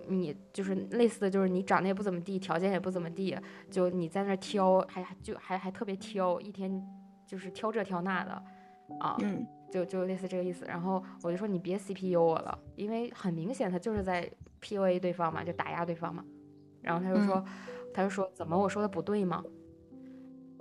[0.08, 3.36] 你就是类似的就是你长得也不怎么地，条件也不怎么地，
[3.70, 6.82] 就你在那挑，还还就还还特别挑，一天
[7.26, 8.42] 就是挑这挑那的
[9.00, 9.16] 啊。
[9.20, 10.64] 嗯就就类似这个意思。
[10.64, 14.30] 然后我就说你别 CPU 我了，因为很明显他就是在
[14.62, 16.24] PUA 对方嘛，就打压对方嘛。
[16.80, 17.44] 然后他就说，
[17.92, 19.42] 他就说怎么我说的不对吗？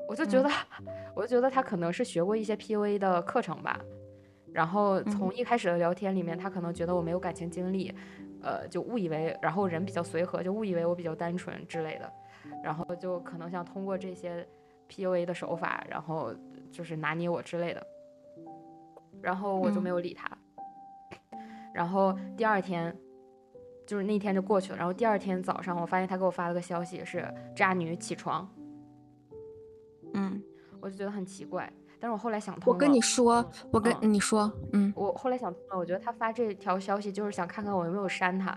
[0.10, 0.50] 我就觉得，
[1.16, 3.80] 我就觉得他可能是学过一些 PUA 的课程吧。
[4.52, 7.94] 然后从一开始的聊天里面，他可能觉得我没有感情经历，
[8.42, 12.12] 呃，就误以为，然后人比较随和，就误以为我比较单纯之类的。
[12.64, 14.48] 然后就可能想通过这些
[14.90, 16.34] PUA 的手法，然后
[16.76, 17.86] 就是拿捏我之类的。
[19.22, 20.30] 然后我就没有理他。
[21.74, 22.96] 然后第二天，
[23.88, 24.78] 就是那天就过去了。
[24.78, 28.48] 然后第二天早上，我发现他给我发了个消息，是“渣女起床
[30.14, 30.42] 嗯，”，
[30.82, 31.72] 我就觉得很奇怪。
[32.00, 38.56] 但是我后来想通了，我跟你说，我跟嗯你说，嗯我后来想通了，我觉得他发这条消息就是想看看我有没有删他，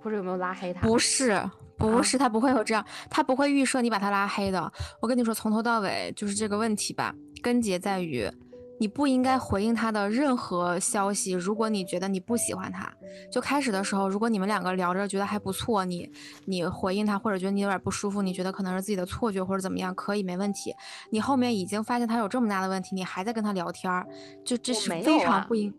[0.00, 0.86] 或者有没有拉黑他。
[0.86, 4.72] 不是，啊不是，他不会有这样，他不会预设你把他拉黑的。
[5.00, 8.30] 我跟你说，从头到尾就是这个问题吧，根结在于
[8.78, 11.32] 你不应该回应他的任何消息。
[11.32, 12.92] 如果你觉得你不喜欢他，
[13.32, 16.12] 就开始的时候，如果你们两个聊着觉得还不错，你
[16.44, 20.74] 你回应他，或者觉得你有点不舒服，你觉得可能是自己的错觉或者怎么样，可以没问题。
[21.10, 24.06] 你后面已经发现他有这么大的问题，你还在跟他聊天儿，
[24.44, 25.72] 就这是非常不应。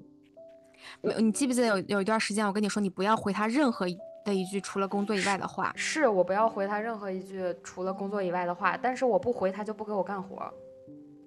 [1.01, 3.86] 没有，你记不记得有有一段时间我跟你说，你不要回他任何
[4.26, 5.72] 的一句除了工作以外的话。
[5.76, 10.51] 是我不要回他任何一句除了工作以外的话，但是我不回他就不给我干活。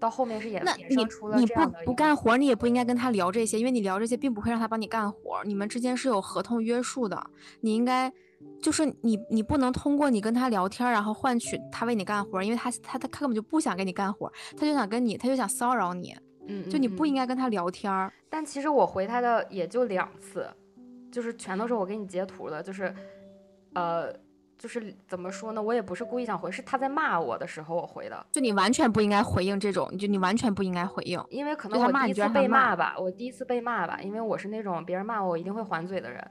[0.00, 7.24] 到后面是演那你衍生出了你不不干活，你也不应该跟他聊这些，因为你聊这些并不会让他帮你干活，你们之间是有合同约束的。
[7.60, 8.12] 你应该
[8.60, 16.16] 就是你你不能通过你跟他聊天，然后换取他为你干活，因为他他他他根本就不想给你干活，他就想跟你他就想骚扰你，
[16.48, 17.20] 嗯，就你不应该。
[17.30, 18.12] 跟他聊天儿。
[18.28, 20.48] 但其实我回他的也就两次，
[21.12, 22.92] 就是全都是我给你截图的，就是，
[23.74, 24.12] 呃，
[24.60, 25.62] 就是怎么说呢？
[25.62, 31.18] 我也不是故意想回，是他在骂我的时候我回的，就你完全不应该回应这种，就你完全不应该回应。
[31.30, 36.22] 因为可能我第一次被骂吧，我第一次被骂吧，因为我是那种别人骂我我一定会还嘴的人。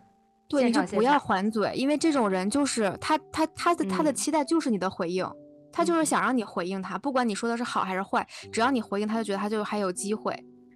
[0.47, 5.27] 对，你就不要还嘴，因为这种人就是他他他的他的嗯期待就是你的回应，
[5.71, 10.33] 他就是嗯想让你回应他，不管你说的是好还是坏，只要你回应，他就觉得他就还有机会，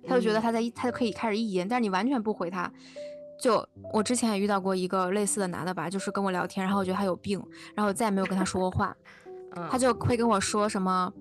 [0.07, 2.71] 他就觉得嗯他在一他就可以开始意淫，但是你完全不回他。
[3.39, 7.41] 就我之前也遇到过一个类似的男的吧，就是跟我聊天，然后我觉得他有病，
[7.75, 8.95] 然后我再也没有跟他说过话，
[9.55, 11.11] 嗯，他就会跟我说什么，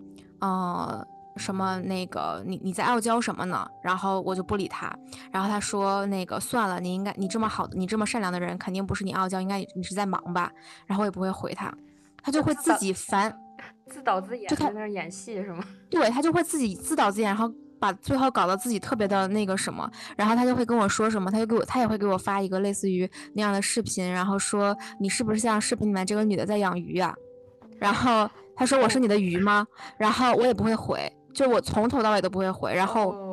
[0.41, 1.05] 呃，
[1.37, 3.67] 什么那个你你在傲娇什么呢？
[3.83, 4.95] 然后我就不理他，
[5.33, 10.53] 然后他说那个算了，你应该你这么好，你这么善良的人，肯定不是你傲娇，应该你是在忙吧？
[10.87, 11.73] 然后我也不会回他，
[12.23, 13.35] 他就会自己烦，
[13.87, 15.65] 自导自演，就他在那儿演戏是吗？
[15.91, 17.53] 对他就会自己自导自演，然后
[17.83, 27.13] 把最后搞得自己特别的那个什么，然后他就会跟我说什么，他就给我他也会给我发一个类似于那样的视频，然后说你是不是像视频里面这个女的在养鱼啊、
[27.81, 29.67] 然后他说我是你的鱼吗？
[29.99, 33.32] 然后我也不会回，就我从头到尾都不会回，然后。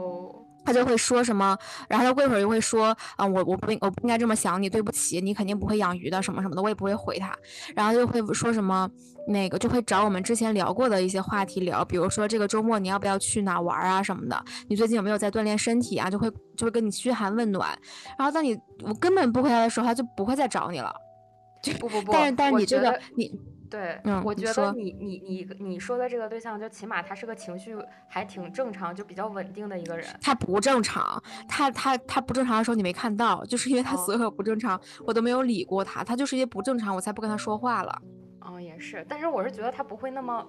[0.69, 1.57] 哦他就会说什么，
[1.89, 7.35] 然后他过一会儿又会说，啊、我我不应我不应该这么想你，对不起，你肯定不会养鱼的，什么什么的，我也不会回他，
[7.75, 8.87] 然后就会说什么，
[9.27, 17.67] 那个就会找我们之前聊过的一些话题聊，比如说这个周末你要不要去哪玩啊什么的，你最近有没有在锻炼身体啊，就会就会跟你嘘寒问暖，
[18.15, 20.93] 然后当你我根本不回他的时候，他就不会再找你了，
[21.63, 23.31] 就不不不，但是但是你这个你
[23.69, 27.75] 对，嗯我觉得你你你你你说的这个对象，就起码他是个情绪
[28.07, 30.05] 还挺正常，就比较稳定的一个人。
[30.21, 38.01] 他不正常，他他他不正常的时候你没看到，就是因为他哦所有不正常我都没有理过他，他就是因为不正常我才不跟他说话了。
[38.41, 40.43] 哦，也是，但是我是觉得他不会那么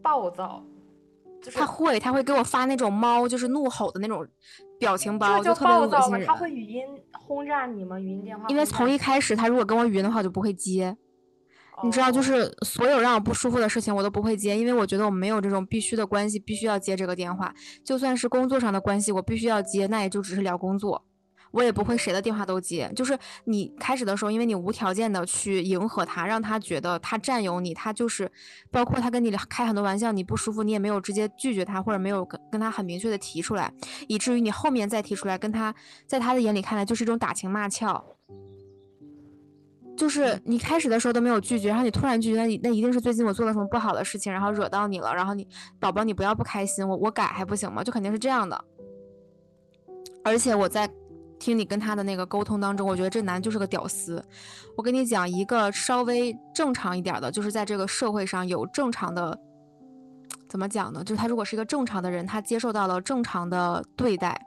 [0.00, 0.64] 暴躁，
[1.42, 4.26] 就是他会，他会给我发那种猫，就是怒吼的那种
[4.78, 6.04] 表情包，就特别暴躁吗？
[6.04, 6.26] 恶心人。
[6.26, 8.00] 他会语音轰炸你吗？
[8.00, 8.46] 语音电话？
[8.48, 10.96] 因为从一开始他如果跟我语音的话，我就不会接。
[11.84, 17.54] 你知道，就哦是所有让我不舒服的事情我都不会接，因为我觉得我没有这种必须的关系，必须要接这个电话。
[17.84, 21.04] 就算是工作上的关系，我必须要接，那也就只是聊工作，
[21.50, 22.90] 我也不会谁的电话都接。
[22.96, 28.30] 就是你开始的时候，因为你无条件的去迎合他，让他觉得他占有你，他就是
[28.70, 33.72] 包括他跟你开很多玩笑，你不舒服，你也没有直接拒绝他，或者没有跟跟他很明确的提出来，
[34.08, 35.74] 以至于你后面再提出来，跟他
[36.06, 38.02] 在他的眼里看来就是一种打情骂俏。
[39.96, 45.46] 就是你开始的时候都没有拒绝，然后你突然拒绝，那那一定是最近我做了什么不好的事情，然后惹到你了，然后你
[45.80, 47.82] 宝宝你不要不开心，我我改还不行吗？
[47.82, 48.62] 就肯定是这样的。
[50.22, 50.90] 而且我在
[51.38, 54.22] 听你跟他的那个沟通当中，我觉得这男就是个屌丝。
[54.76, 59.38] 我跟你讲一个稍微正常一点的，就是在这个社会上有正常的，
[60.48, 61.02] 怎么讲呢？
[61.04, 64.38] 就是他如果是一个正常的人，他接受到了正常的对待，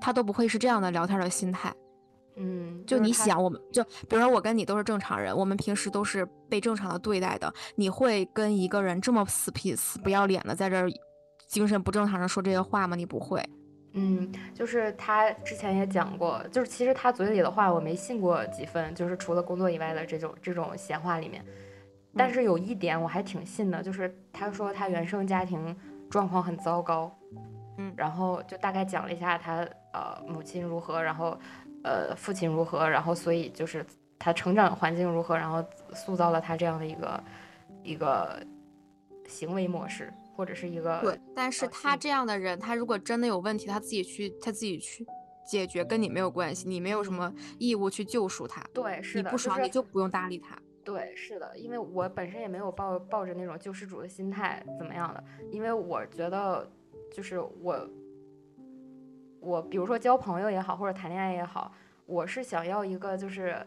[0.00, 1.72] 他都不会是这样的聊天的心态。
[2.36, 10.90] 嗯，就你想，我们就比如说我跟你都是正常人，我们平时都是被正常的对待的，你会跟一个人这么死皮死不要脸的在这儿
[11.46, 12.96] 精神不正常的说这些话吗？
[12.96, 13.42] 你不会。
[13.94, 21.44] 嗯，就是他之前也讲过，就是其实他嘴里的话我没信过几分，就是除了工作以外的这种这种闲话里面，
[22.16, 25.76] 但是有一点我还挺信的，就是他说他原生家庭
[26.08, 27.14] 状况很糟糕，
[27.76, 29.56] 嗯然后就大概讲了一下他
[29.92, 31.38] 呃母亲如何，然后
[31.84, 33.84] 呃父亲如何，然后所以就是
[34.18, 35.64] 他成长环境如何，然后
[35.94, 37.24] 塑造了他这样的一个
[37.82, 38.40] 一个
[39.26, 45.06] 行为模式，或者是一个对，但是呃他这样的人，他如果真的有问题，他自己去他自己去
[45.44, 48.62] 解决，跟你没有关系，你没有什么义务去救赎他。
[48.72, 50.56] 对是的，你不爽，是你就不用搭理他。
[50.84, 55.22] 对，是的，因为我本身也没有抱抱着那种救世主的心态，怎么样的？
[55.50, 56.68] 因为我觉得，
[57.12, 57.88] 就是我，
[59.42, 61.72] 我比如说交朋友也好，或者谈恋爱也好，
[62.06, 63.66] 我是想要一个，就是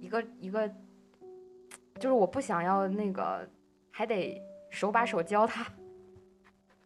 [0.00, 0.66] 一个一个，
[1.96, 3.48] 就是我不想要那个
[3.90, 5.66] 还得手把手教他。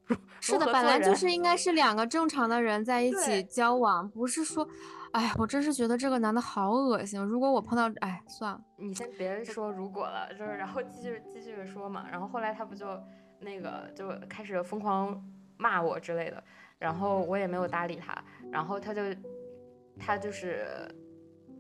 [0.39, 4.69] 是的，本来就是应该是两个正常的人在一起交往，不是说，
[5.13, 7.19] 哎，我真是觉得这个男的好恶心。
[7.25, 8.61] 如果我碰到，哎，算了。
[8.77, 12.87] 你先别说如果了，就是然后继续继续说嘛，然后后来他不就
[13.39, 15.19] 那个就开始疯狂
[15.57, 16.45] 骂我之类的，
[16.85, 18.15] 然后我也没有搭理他，
[18.53, 19.01] 然后他就
[19.99, 20.87] 他就是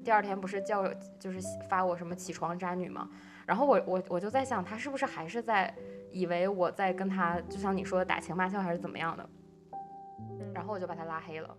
[0.04, 0.86] 第二天不是叫
[1.18, 3.08] 就是发我什么起床渣女嘛，
[3.46, 5.74] 然后我我我就在想他是不是还是在
[6.12, 9.26] 以为我在跟他就像你说的打情骂俏还是怎么样的，
[10.52, 11.56] 然后我就把他拉黑了。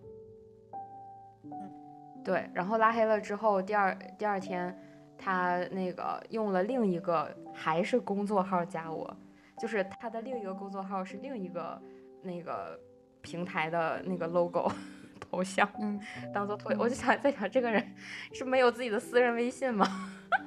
[2.22, 4.78] 对，然后拉黑了之后，第二第二天，
[5.18, 9.12] 他那个用了另一个还是工作号加我，
[9.58, 11.82] 就是他的另一个工作号是另一个
[12.22, 12.78] 那个
[13.26, 14.70] 平台的那个 logo
[15.18, 16.00] 头像，嗯，
[16.32, 17.92] 当做头，我就想在想这个人
[18.32, 19.84] 是没有自己的私人微信吗？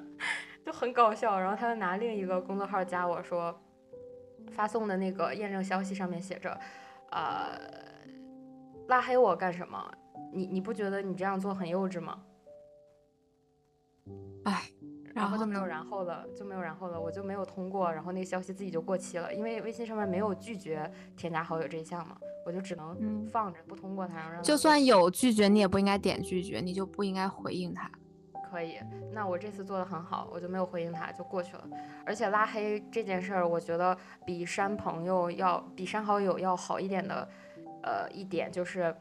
[0.66, 1.38] 就很搞笑。
[1.38, 3.62] 然后他就拿另一个工作号加我说，
[4.50, 6.58] 发送的那个验证消息上面写着，
[7.12, 7.60] 呃，
[8.88, 9.92] 拉黑我干什么？
[10.32, 12.24] 你你不觉得你这样做很幼稚吗？
[14.46, 14.70] 哎，
[15.20, 27.90] 然后就没有然后了，就没有然后了，我就没有通过，然后那个消息自己就过期了，因为微信上面没有拒绝添加好友这一项嘛，我就只能嗯放着不通过它，然后让就算有拒绝，你也不应该点拒绝，你就不应该回应他。
[28.50, 28.80] 可以，
[29.14, 31.64] 那我这次做的很好，我就没有回应他，就过去了。
[32.04, 33.96] 而且拉黑这件事儿，我觉得
[34.26, 37.30] 比删朋友要比删好友要好一点的，
[37.84, 38.96] 呃，一点就是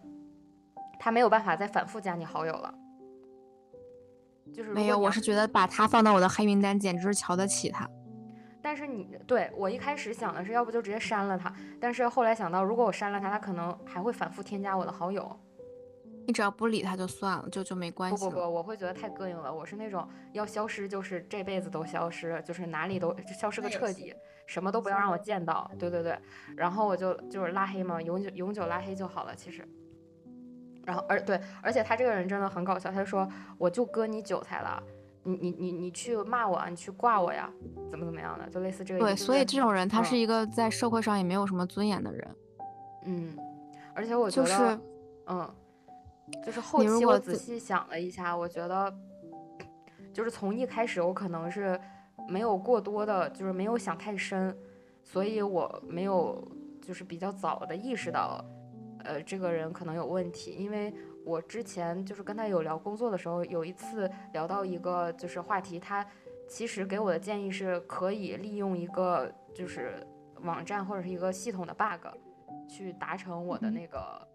[0.99, 2.75] 他没有办法再反复加你好友了。
[4.53, 7.89] 就是没有，我是觉得把他放到我的黑名单，简直是瞧得起他。
[8.61, 11.53] 但是你对我一开始想的是，要不就直接删了他。
[11.81, 15.39] 但是后来想到，如果我删了他，他可能还会反复添加我的好友。
[16.27, 18.23] 你只要不理他就算了，就就没关系。
[18.23, 19.51] 不不不，我会觉得太膈应了。
[19.53, 24.13] 我是那种要消失就是这辈子都消失，就是哪里都消失个彻底，
[24.47, 25.71] 什么都不要让我见到。
[25.79, 26.19] 对对对，
[26.55, 29.35] 然后我就就是拉黑嘛，永久永久拉黑就好了。
[29.35, 29.67] 其实，
[30.89, 33.29] 然后而对，而且他这个人真的很搞笑，他说
[33.59, 34.83] 我就割你韭菜了。
[35.23, 37.53] 你你你你去骂我，你去挂我呀，
[37.91, 39.01] 怎么怎么样的，就类似这个。
[39.01, 42.37] 对，所以这种人他是一个在社会上也没有什么尊严的人。
[43.05, 43.37] 嗯，
[43.93, 44.81] 而且我觉得，
[45.27, 45.55] 嗯，
[46.43, 48.91] 就是后期我仔细想了一下，我觉得，
[50.15, 51.79] 就是从一开始我可能是
[52.27, 54.57] 没有过多的，就是没有想太深，
[55.05, 56.43] 所以我没有
[56.81, 58.43] 就是比较早的意识到，
[59.05, 60.93] 呃，这个人可能有问题，因为。
[61.25, 66.07] 我之前就是跟他有聊工作的时候，有一次聊到一个就是话题，他
[66.49, 70.03] 其实给我的建议是可以利用一个就是
[70.41, 72.07] 网站或者是一个系统的 bug
[72.67, 74.27] 去达成我的那个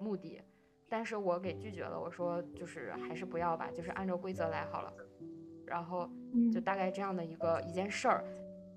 [0.00, 0.42] 目的，
[0.88, 4.92] 但是我给拒绝了，我说就是还是不要吧，就是按照规则来好了，
[5.64, 6.10] 然后
[6.52, 8.24] 就大概这样的一个一件事儿。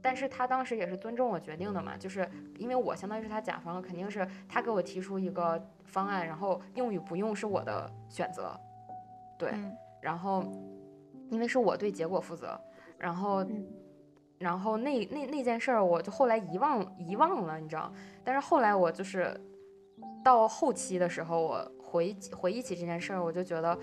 [0.08, 2.26] 但是他当时也是尊重我决定的嘛，就是
[2.58, 8.58] 因为我相当于是他甲方，肯定是他给我提出一个方案，然后用与不用是我的选择，
[9.38, 9.52] 对，
[10.02, 10.46] 然后
[11.30, 12.58] 因为是我对结果负责，
[12.98, 13.46] 然后
[14.40, 17.92] 然后那那那件事儿我就后来遗忘遗忘了，你知道，
[18.24, 19.38] 但是后来我就是
[20.24, 23.78] 到后期的时候，我回回忆起这件事儿，我就觉得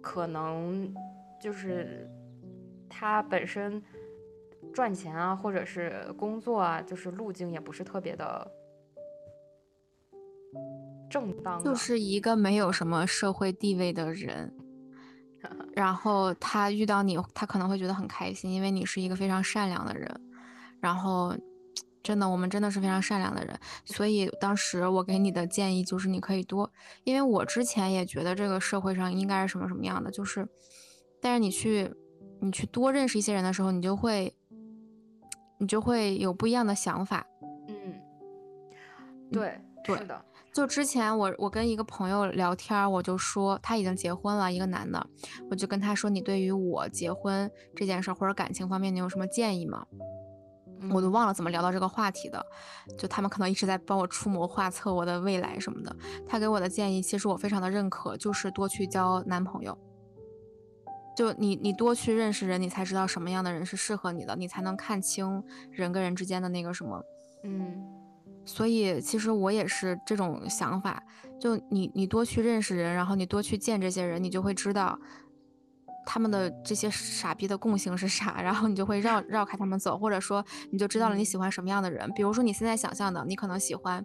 [0.00, 0.90] 可能
[1.38, 2.10] 就是
[2.88, 3.82] 他本身。
[4.76, 8.46] 赚钱啊，或者是工作啊，就是路径也不是特别的
[11.08, 11.64] 正当。
[11.64, 14.54] 就是一个没有什么社会地位的人，
[15.74, 20.14] 然后他遇到你，他可能会觉得很开心，因为你是一个非常善良的人。
[20.78, 21.34] 然后，
[22.02, 23.58] 真的，我们真的是非常善良的人。
[23.86, 26.70] 所以当时我给你的建议就是，你可以多，
[27.04, 30.46] 因为我之前也觉得这个社会上应该是什么什么样的，就是，
[31.18, 31.90] 但是你去，
[32.42, 34.36] 你去多认识一些人的时候，你就会。
[35.58, 37.26] 你就会有不一样的想法，
[37.68, 38.00] 嗯，
[39.32, 40.24] 对，是的。
[40.52, 45.06] 就之前我我跟一个朋友聊天，我就说他已经结婚了，一个男的，
[45.50, 49.86] 我就跟他说，你对于我结婚这件事或者感情方面，你有什么建议吗？
[50.92, 52.44] 我都忘了怎么聊到这个话题的，
[52.98, 55.94] 就他们可能一直在帮我出谋划策我的未来什么的。
[56.26, 59.76] 他给我的建议，其实我非常的认可，就是多去交男朋友。
[61.16, 67.02] 就你，你多去认识人，你才知道什么样的人是适合你的，你才能看清人跟人之间的那个什么。
[67.42, 67.82] 嗯，
[68.44, 71.02] 所以其实我也是这种想法。
[71.40, 74.98] 就你，你多去认识人，然后你多去见这些人，你就会知道
[76.04, 82.10] 他们的这些傻逼的共性是啥，然后你就会绕 绕开他们走，或者说你就知道了你喜欢什么样的人。
[82.14, 84.04] 比如说你现在想象的，你可能喜欢。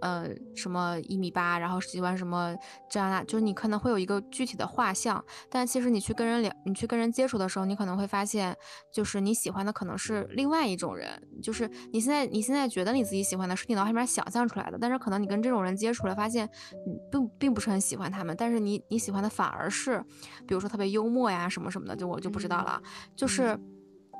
[0.00, 2.54] 呃，什么一米八，然后喜欢什么
[2.90, 8.56] 这样那，就是你可能会有一个具体的画像，但其实你去跟人聊，你去跟人接触的时候，你可能会发现，
[8.92, 16.48] 就是你喜欢的可能是另外一种人，就是你现在你现在觉得你自己喜欢的是你脑海里面想象出来的，但是可能你跟这种人接触了，发现
[16.86, 20.04] 你并并不是很喜欢他们，但是你你喜欢的反而是，
[20.46, 22.80] 比如说特别幽默呀什么什么的，就我就不知道了，
[23.16, 23.58] 就是。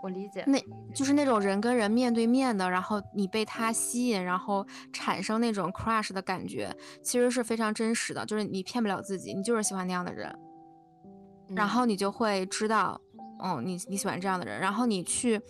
[0.05, 0.63] 我理解，那
[0.95, 8.27] 就是那种人跟人面对面的，然后你被他吸引，然后产生那种 crush 的感觉，其实是非常真实的。
[8.27, 10.39] 就是你骗不了自己，你就是喜欢那样的人，
[11.57, 13.01] 然后你就会知道，
[13.39, 15.41] 哦，你你喜欢这样的人，然后你去。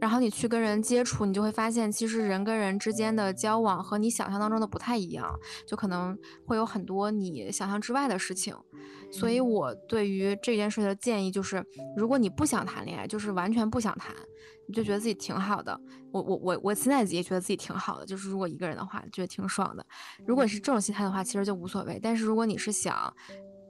[0.00, 5.28] 然后你去跟人接触，你就会发现，其实人跟人之间的交往和你想象当中的不太一样，
[5.66, 6.16] 就可能
[6.46, 8.54] 会有很多你想象之外的事情。
[9.10, 11.64] 所以我对于这件事的建议就是，
[11.96, 14.14] 如果你不想谈恋爱，就是完全不想谈，
[14.66, 15.78] 你就觉得自己挺好的。
[16.12, 19.84] 我我我我现在也觉得自己挺好的，就是如果一个人的话，觉得挺爽的。
[20.24, 21.98] 如果是这种心态的话，其实就无所谓。
[22.02, 23.12] 但是如果你是想，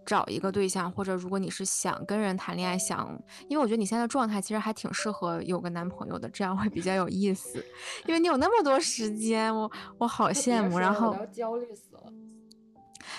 [0.06, 3.16] 找一个对象，或者如果你是想跟人谈恋爱，想，
[3.48, 7.64] 因为我觉得你现在的状态其实还挺适合有个男朋友的，这样会比较有意思，
[8.06, 10.78] 因为你有那么多时间，我我好羡慕。
[10.78, 12.12] 然后我要焦虑死了。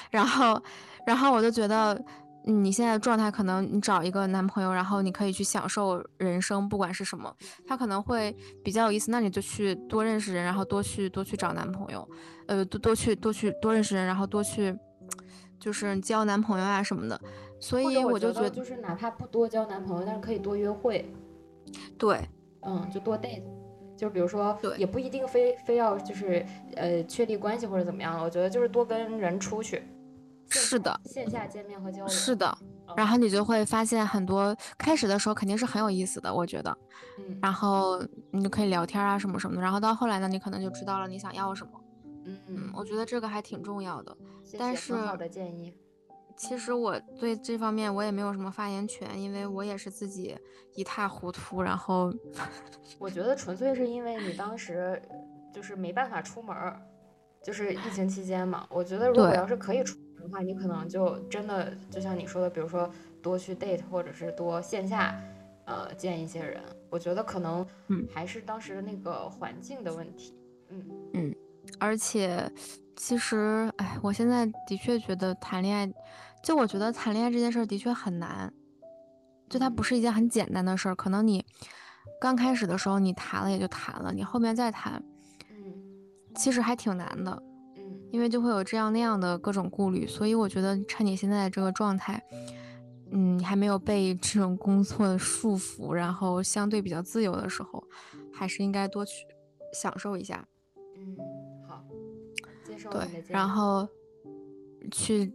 [0.09, 0.61] 然后，
[1.05, 1.99] 然后我就觉得，
[2.45, 7.33] 你现在的状态可能你找一个男朋友，然后你可以去享受人生，不管是什么，
[7.67, 9.11] 他可能会比较有意思。
[9.11, 12.07] 那你就去多认识人，然后多去多去找男朋友，
[12.47, 14.77] 呃，多多去多去多认识人，然后多去。
[15.59, 17.21] 就是交男朋友啊什么的，
[17.59, 21.13] 所以我就觉得就是哪怕不多交男朋友，但是可以多约会。
[21.99, 22.27] 对，
[22.61, 23.43] 嗯，就多 date，
[24.01, 26.43] 就比如说，对，也不一定非非要就是
[26.75, 29.83] 呃确立关系或者怎么样，我觉得就是多跟人出去。
[30.49, 32.07] 是的，线下见面和交流。
[32.07, 32.57] 是的，
[32.97, 36.75] 然后你就会发现很多，开始的时候肯定是很有意思的，我觉得。
[37.19, 37.37] 嗯。
[37.43, 41.71] 然后你就可以聊天啊什么什么的，然后到后来呢，你可能就知道了你想要什么。
[42.25, 44.17] 嗯嗯，我觉得这个还挺重要的。
[44.57, 45.71] 但是好的建议。
[46.41, 50.35] 其实我对这方面我也没有什么发言权，因为我也是自己
[50.73, 51.61] 一塌糊涂。
[51.61, 52.11] 然后，
[52.97, 54.99] 我觉得纯粹是因为你当时
[55.53, 56.55] 就是没办法出门，
[57.43, 58.65] 就是疫情期间嘛。
[58.71, 60.07] 我觉得如果要是可以出门。
[60.23, 62.89] 的话，你可能就真的就像你说的，比如说
[63.21, 65.15] 多去 date，或者是多线下，
[65.65, 66.61] 呃，见一些人。
[66.89, 70.35] 我觉得可能，嗯，还是当时的那个环境的问题。
[70.69, 71.35] 嗯嗯，
[71.79, 72.51] 而且
[72.95, 75.91] 其实，哎，我现在的确觉得谈恋爱，
[76.43, 78.53] 就我觉得谈恋爱这件事儿的确很难，
[79.49, 80.95] 就它不是一件很简单的事儿。
[80.95, 81.45] 可能你
[82.19, 85.03] 刚开始的时候你谈了也就谈了，你后面再谈，
[85.49, 85.73] 嗯，
[86.35, 87.31] 其实还挺难的。
[87.77, 92.21] 嗯因为就会有这样那样的各种顾虑，所以我觉得趁你现在的这个状态，
[93.09, 97.81] 嗯，你还没有被这种工作束缚，然后相对比较自由的时候，
[98.33, 99.25] 还是应该多去
[99.71, 100.45] 享受一下。
[100.97, 101.15] 嗯，
[101.65, 101.85] 好，
[102.65, 103.87] 接受对，然后
[104.91, 105.31] 去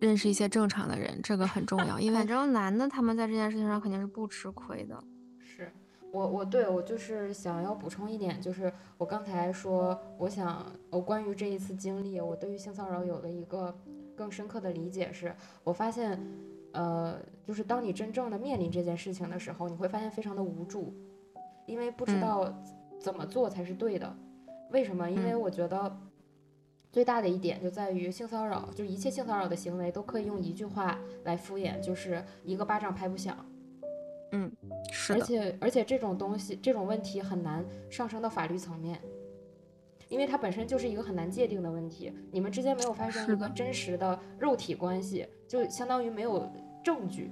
[0.00, 5.02] 认识一些正常的人，这个很重要，因为反正男的他们在这件事情上肯定是不吃亏的。
[5.40, 5.72] 是
[6.12, 13.76] 我我对我就是想要补充一点，就是我刚才说，我想我关于这一次经历，我对于性骚扰有了一个
[14.16, 15.34] 更深刻的理解，是
[15.64, 16.18] 我发现，
[16.72, 20.94] 呃，就是当你真正的面临这件事情的时候，你会发现非常的无助，
[21.66, 22.62] 因为不知道
[23.00, 24.16] 怎么做才是对的。
[24.70, 25.10] 为什么？
[25.10, 25.98] 因为我觉得
[26.98, 33.36] 最大的一点就在于性骚扰，就一切性骚扰的行为都可以用一句话来敷衍，就是一个巴掌拍不响。
[34.32, 34.50] 嗯，
[34.90, 39.00] 是而且而且这种东西这种问题很难上升到法律层面，
[40.08, 42.12] 因为它本身就是一个很难界定的问题。
[42.32, 46.50] 你们之间没有发生一个真实的肉体关系，就相当于没有
[46.82, 47.30] 证据。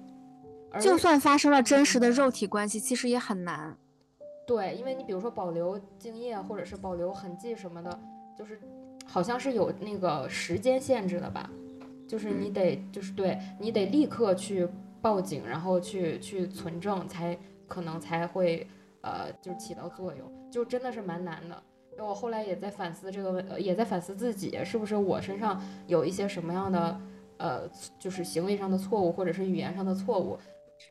[0.81, 3.77] 就算发生了真实的肉体关系，其实也很难。
[4.47, 8.01] 对，因为你比如说保留精液或者是保留痕迹什么的，
[8.39, 8.61] 就是
[9.07, 11.49] 好像是有那个时间限制的吧？
[12.07, 14.69] 就是你得就是对你得立刻去。
[15.03, 17.39] 报警，然后去去存证，才
[17.69, 18.67] 可能才会，
[19.03, 21.63] 呃，就起到作用，就真的是蛮难的。
[22.03, 27.01] 我后来也在反思这个问，也在反思自己，是不是我身上有一些什么样的，
[27.37, 30.37] 呃，就是行为上的错误，或者是语言上的错误，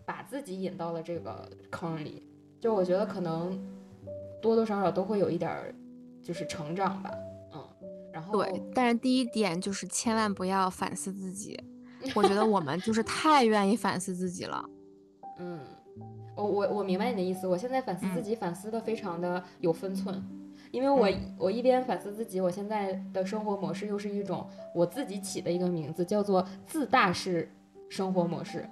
[0.05, 2.23] 把自己引到了这个坑里。
[2.61, 3.61] 就我觉得可能
[4.41, 5.75] 多多少少都会有一点儿，
[6.23, 7.24] 就是成长吧，嗯。
[8.15, 11.61] 然后对，但是第一点就是千万不要反思自己。
[12.15, 14.63] 我觉得我们就是太愿意反思自己了，
[15.37, 15.59] 嗯，
[16.35, 17.45] 我我我明白你的意思。
[17.45, 20.23] 我现在反思自己，反思的非常的有分寸，
[20.71, 27.51] 因为我我一边反思自己，我现在的生活模式又是一种我自己起的一个名字，叫做自大式
[27.89, 28.65] 生活模式。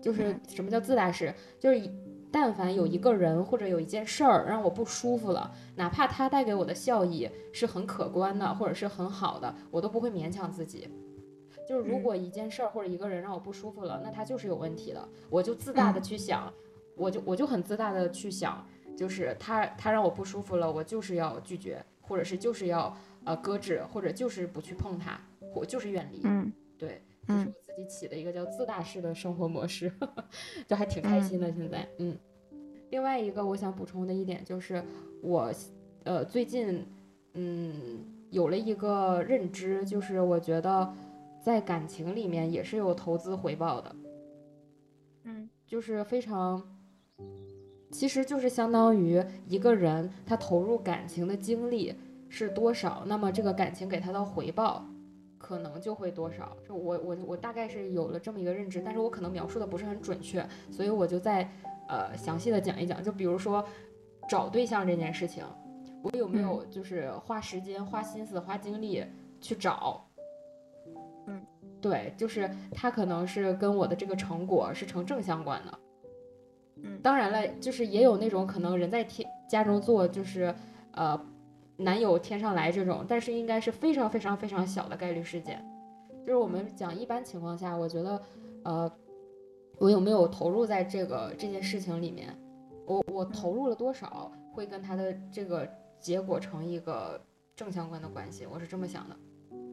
[0.00, 1.34] 就是什么叫自大式？
[1.58, 1.78] 就是
[2.34, 10.88] 但凡有一个人或者有一件事儿让我不舒服了，哪怕他带给我的效益是很可观的或者是很好的，我都不会勉强自己。
[11.68, 15.08] 就是如果一件事儿或者一个人让我不舒服了，那他就是有问题的。
[15.30, 16.52] 我就自大的去想，
[16.96, 18.66] 我就我就很自大的去想，
[18.96, 25.20] 就是他他让我不舒服了，我就是要拒绝，或者是就是要呃搁置，或者就是不去碰他，
[25.54, 26.20] 我就是远离。
[26.24, 29.92] 嗯，对，这是我自己起的一个叫自大式的生活模式，
[30.68, 31.52] 就还挺开心的。
[31.52, 32.16] 现在，嗯，
[32.90, 34.82] 另外一个我想补充的一点就是，
[35.22, 35.52] 我
[36.04, 36.86] 呃最近
[37.34, 40.94] 嗯有了一个认知，就是我觉得。
[41.44, 43.96] 在感情里面也是有投资回报的，
[45.24, 46.62] 嗯，就是非常，
[47.90, 51.94] 其实就是相当于一个人他投入感情的精力
[52.30, 54.86] 是多少，那么这个感情给他的回报
[55.44, 56.56] 可能就会多少。
[56.66, 61.46] 就我我我大概是有了这么一个认知，但是我可能描述的不是很准确，所以我就再
[61.86, 63.02] 呃详细的讲一讲。
[63.02, 63.62] 就比如说
[64.26, 65.44] 找对象这件事情，
[66.02, 69.04] 我有没有就是花时间、花心思、花精力
[69.38, 70.02] 去找？
[71.26, 71.44] 嗯
[71.82, 75.78] 对，就是他可能是跟我的这个成果是成正相关的，
[76.82, 80.54] 嗯，当然了，就是也有那种可能人在天家中坐，就是
[80.92, 81.20] 呃
[81.76, 85.64] 男友天上来这种，但是应该是非常非常非常小的概率事件。
[86.24, 88.20] 就是我们讲一般情况下，我觉得
[88.64, 88.90] 呃
[89.78, 92.36] 我有没有投入在这个这件事情里面，
[92.86, 95.68] 我我投入了多少，会跟他的这个
[95.98, 97.20] 结果成一个
[97.54, 99.16] 正相关的关系，我是这么想的，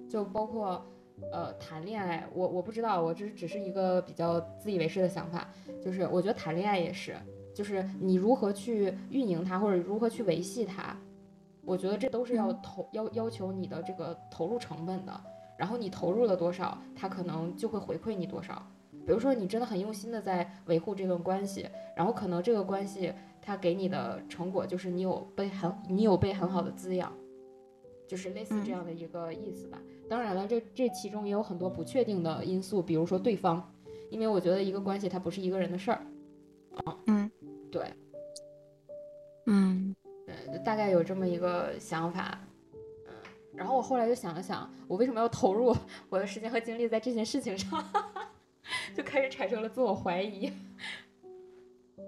[0.10, 0.86] 就包括。
[1.32, 5.48] 呃，谈恋爱，我我不知道，我这只是一个比较自以为是的想法，
[5.80, 7.16] 就是我觉得谈恋爱也是，
[7.54, 10.98] 就是你如何去运营它，或者如何去维系它，
[11.64, 15.22] 我觉得这都是要投要要求你的这个投入成本的。
[15.58, 18.66] 然后你投入了多少，他可能就会回馈你多少。
[19.06, 27.12] 比如说你真的很用心的在维护这段关系，然后可能这个关系它给你的成果就是你有被很你有被很好的滋养，
[28.08, 29.80] 就是类似这样的一个意思吧。
[30.10, 33.72] 当然了，这这其中也有很多不确定的因素，比如说对方，
[34.10, 36.06] 因为我觉得一个关系它不是一个人的事儿。
[36.86, 37.30] 啊嗯，
[37.72, 37.94] 对，
[39.46, 40.01] 嗯，呃，
[40.60, 42.38] 大概有这么一个想法。
[43.08, 43.14] 嗯
[43.54, 45.76] 然后我后来就想了想，我为什么要投入
[46.08, 47.84] 我的时间和精力在这件事情上，
[48.96, 50.52] 就开始产生了自我怀疑。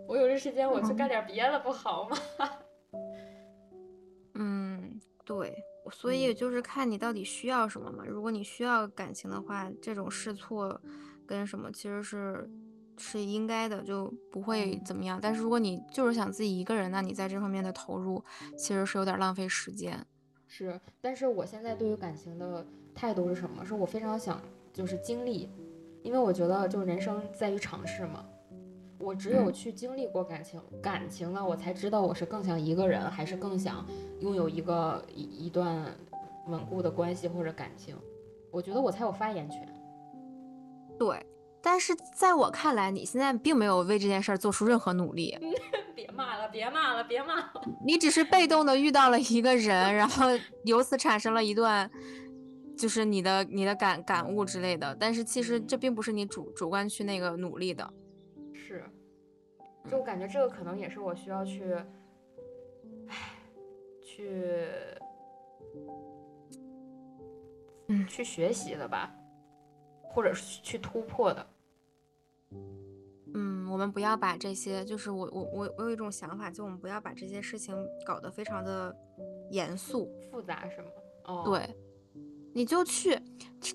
[0.08, 2.18] 我有这时间，我去干点别的不好吗？
[4.36, 5.54] 嗯，对，
[5.92, 8.06] 所以就是看你到底需要什么嘛。
[8.08, 10.80] 如果你需要感情的话，这种试错
[11.28, 12.50] 跟什么其实是
[13.04, 15.20] 是应该的，就不会怎么样。
[15.22, 18.24] 但是如果你就是想自己一个人，那你在这方面的投入
[18.58, 20.00] 其实是有点浪费时间。
[20.48, 23.66] 是，但是我现在对于感情的态度是什么？
[23.66, 24.42] 是我非常想
[24.72, 25.50] 就是经历，
[26.02, 28.26] 因为我觉得就人生在于尝试嘛。
[29.00, 33.86] 我只有去经历过感情，感情了，我才知道我是更想一个人，还是更想
[34.22, 35.94] 拥有一个一一段
[36.48, 37.98] 稳固的关系或者感情。
[38.50, 39.68] 我觉得我才有发言权。
[40.98, 41.26] 对，
[41.66, 45.38] 但是在我看来，你现在并没有为这件事儿做出任何努力。
[45.96, 47.62] 别骂了，别骂了，别骂了！
[47.86, 50.26] 你只是被动的遇到了一个人，然后
[50.66, 51.90] 由此产生了一段，
[52.78, 54.94] 就是你的你的感感悟之类的。
[55.00, 57.94] 但是其实这并不是你主主观去那个努力的。
[58.54, 58.84] 是，
[59.90, 61.74] 就我感觉这个可能也是我需要去，
[63.08, 63.16] 唉，
[64.04, 64.30] 去，
[67.88, 69.10] 嗯，去学习的吧，
[70.02, 71.48] 或者是去突破的。
[73.36, 77.76] 嗯，我们不要把这些，就是我我我我有一种想法，就我们不要把这些事情
[78.06, 78.96] 搞得非常的
[79.50, 80.88] 严肃复杂，是吗？
[81.26, 81.76] 哦，对，
[82.54, 83.20] 你就去，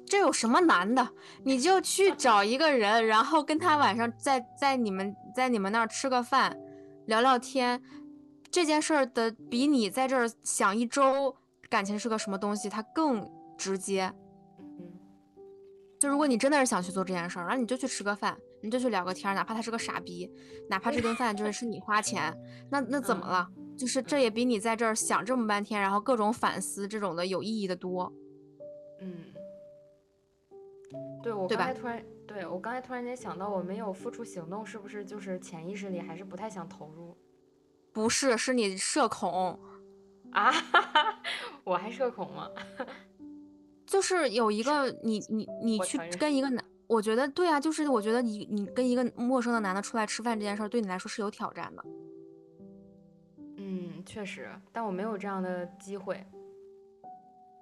[0.06, 1.08] 这有什么难的？
[1.42, 6.56] 你就去找一个人，然后跟他晚上在在你们在你们那儿吃个饭，
[7.06, 7.82] 聊聊天，
[8.50, 11.34] 这件事儿的比你在这儿想一周
[11.68, 14.14] 感情是个什么东西，它更直接。
[14.60, 14.92] 嗯，
[15.98, 18.38] 就如果你真的是想去做这件事儿，然后你就去吃个饭。
[18.62, 20.30] 你就去聊个天，哪怕他是个傻逼，
[20.68, 22.36] 哪怕这顿饭就是是你花钱，
[22.70, 23.48] 那那怎么了？
[23.76, 28.12] 就是这也比你在这儿想这么半天，然后各种反思这种的有意义的多。
[29.00, 29.32] 嗯，
[31.22, 37.16] 对我刚才突然，对我刚才突然间想到，我没有付出行动，是不是就是潜意识里还是不太想投入？
[37.92, 39.58] 不是，是你社恐
[40.32, 40.52] 啊？
[41.62, 42.50] 我还社恐吗？
[43.86, 46.64] 就是有一个你你你去跟一个男。
[46.88, 51.84] 我觉得对啊，就是我觉得你你跟一个陌生的男的出来吃饭这件事儿，对你来说是有挑战的。
[53.58, 56.24] 嗯，确实，但我没有这样的机会。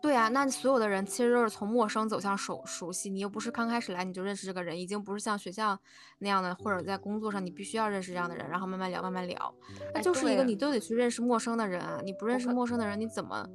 [0.00, 5.76] 对啊，那所有的人其实都是从陌生走向熟熟悉，你又不是刚开始来你就认识这个人，已经不是像学校
[6.18, 9.52] 那样的，或者在工作上你必须要认识这样的人，然后慢慢聊慢慢聊，
[9.92, 13.48] 那就是一个你都得去认识陌生的人啊，你不认识陌生的人你怎么？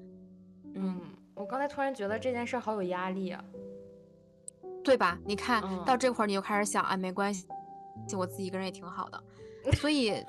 [0.73, 0.99] 嗯，
[1.35, 3.41] 我刚才突然觉得这件事好有压力啊。
[4.83, 5.17] 对吧？
[5.25, 7.47] 你看到这会儿，你就开始想，哎，没关系，
[8.07, 9.23] 就我自己一个人也挺好的。
[9.73, 10.23] 所以，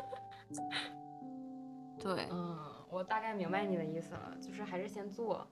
[1.99, 2.59] 对，嗯，
[2.91, 5.47] 我大概明白你的意思了，就是还是先做。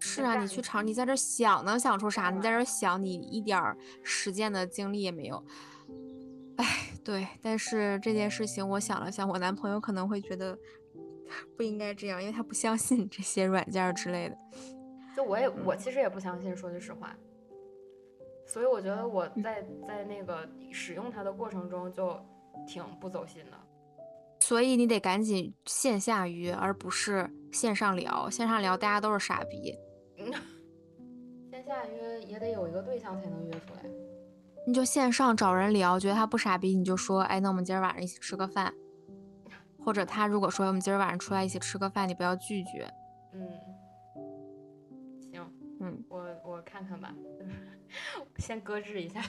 [0.00, 2.30] 是啊，你去尝，你在这想能想出啥？
[2.30, 5.44] 你在这想，你一点实践的经历也没有。
[6.56, 6.64] 哎，
[7.04, 10.58] 对，但是这件事情，我想了想，我男朋友可能会觉得
[11.56, 14.36] 不应该这样，因为他不相信这些软件之类的。
[15.16, 17.14] 就我也，我其实也不相信，说句实话。
[18.48, 22.18] 所以我觉得我在在那个使用它的过程中就
[22.66, 23.56] 挺不走心的，
[24.40, 28.30] 所以你得赶紧线下约，而不是线上聊。
[28.30, 29.76] 线上聊大家都是傻逼，
[31.50, 33.82] 线下约也得有一个对象才能约出来。
[34.66, 38.74] 你就线上找人聊，觉得他不傻逼，你就说，哎，那我们今儿晚上一起吃个饭。
[39.84, 42.86] 或者他如果说我们今儿晚上出来一起吃个饭，你不要拒绝。
[43.32, 43.48] 嗯，
[45.32, 47.14] 行，嗯，我我看看吧。
[48.38, 49.20] 先搁置一下，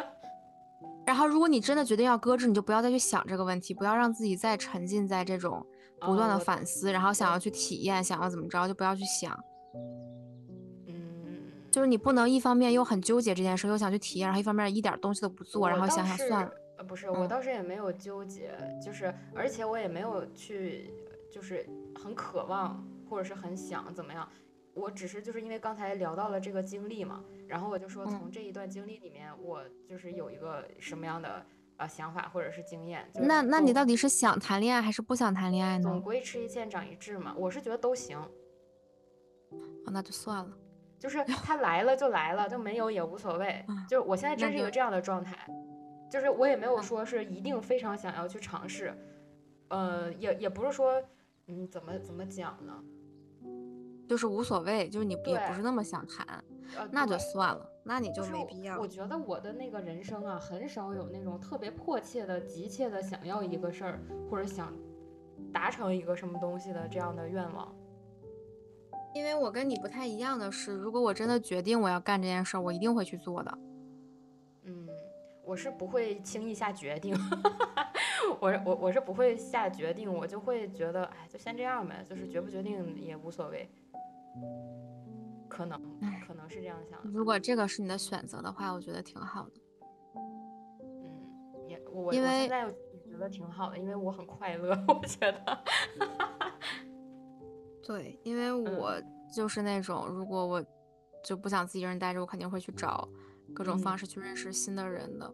[1.06, 5.64] 然后如果你真的决定要搁置，你就不要再去想这个问题，不要让自己再沉浸在这种
[6.00, 9.38] 不断的反思，然后想要去体验，想要怎么着就不要去想。
[10.86, 16.50] 嗯，就是你不能一方面又很纠结这件事，又想去体验，然后一方面一点东西都不做，然后想想算了。
[16.78, 18.50] 呃，不是，我倒是也没有纠结，
[18.84, 20.92] 就是而且我也没有去，
[21.32, 24.28] 就是很渴望或者是很想怎么样。
[24.76, 31.44] 我只是就是因为刚才聊到了这个经历嘛，然后我就说嗯从这一段经历里面，我就是有一个什么样的
[31.78, 33.08] 呃想法或者是经验。
[33.14, 36.00] 就是那那你到底是想谈恋爱还是不想谈恋爱呢总？
[36.02, 38.18] 归吃一堑长一智嘛，我是觉得都行，
[39.50, 40.56] 哦，那就算了。
[40.98, 43.86] 就是他来了就来了，就没有也无所谓嗯。
[43.88, 45.46] 就是我现在真是一个这样的状态，
[46.10, 48.94] 就是我也没有嗯说是一定非常想要去尝试，
[49.68, 51.02] 呃，也也不是说
[51.46, 52.82] 嗯怎么怎么讲呢，
[54.08, 56.44] 就是无所谓，就是你也不是那么想谈，
[56.76, 64.00] 呃，那就算了，那你就没必要我觉得我的那个人生啊，很少有那种特别迫切的、急切的想要一个事儿，
[64.30, 64.72] 或者想
[65.52, 67.74] 达成一个什么东西的这样的愿望。
[69.14, 73.58] 因为我跟你不太一样的是，如果我真的决定我要干这件事儿，我一定会去做的。
[74.64, 74.86] 嗯，
[75.42, 77.14] 我是不会轻易下决定，
[78.40, 83.68] 我是我我是不会下决定，我就会觉得，哎，就先这样呗，就是决不决定也无所谓。
[85.48, 85.80] 可能
[86.26, 89.52] 可能是这样想的，如果这个是你的选择的话，我觉得挺好的。
[90.14, 92.74] 嗯，也我我因为现在也
[93.10, 95.58] 觉得挺好的，因为我很快乐， 我觉得。
[97.82, 98.92] 对，因为我
[99.32, 100.62] 就是那种，如果我
[101.24, 103.08] 就不想自己一个人待着，我肯定会去找
[103.54, 105.32] 各种方嗯式去认识新的人的。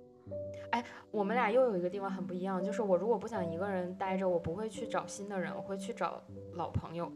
[1.11, 6.23] 我们俩又有一个地方很不一样，就是我如果不想一个人待着，我不会去找新的人，我会去找
[6.55, 7.13] 老朋友。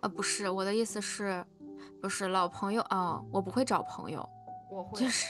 [0.00, 1.44] 啊，不是，我的意思是，
[2.00, 4.26] 不是老朋友啊、我不会找朋友，
[4.70, 5.26] 我会就是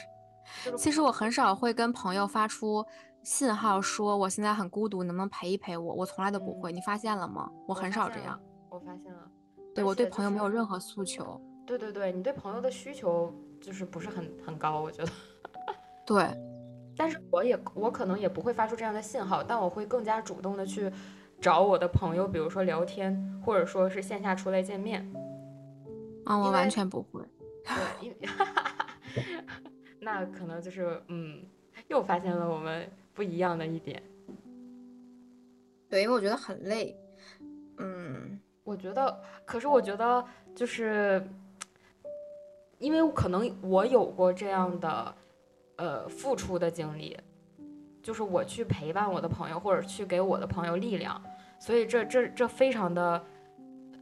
[0.76, 2.87] 其实我很少会跟朋友发出
[3.24, 5.95] 信号说我现在很孤独，能不能陪一陪我？
[5.95, 7.51] 我从来都不会，嗯你发现了吗？
[7.66, 9.28] 我我很少这样，，我发现了。
[9.74, 11.41] 对我对朋友没有任何诉求。
[11.66, 15.11] 对对对，你对朋友的需求就是不是很很高，我觉得。
[16.11, 16.27] 对，
[16.97, 20.91] 但是我也我可能也不会发出这样的信号，但我会更加主动的去
[21.41, 25.09] 找我的朋友，比如说聊天，或者说是线下出来见面。
[26.25, 27.23] 啊，我完全不会。
[27.65, 28.17] 对，因为
[30.03, 31.45] 那可能就是嗯，
[31.87, 34.03] 又发现了我们不一样的一点。
[35.89, 36.97] 对，因为我觉得很累。
[37.79, 40.25] 嗯，我觉得，可是我觉得
[40.57, 41.25] 就是，
[42.79, 45.15] 因为可能我有过这样的
[45.81, 47.16] 呃付出的经历，
[48.03, 51.18] 就是我去陪伴我的朋友，或者去给我的朋友力量，
[51.59, 53.24] 所以这这这非常的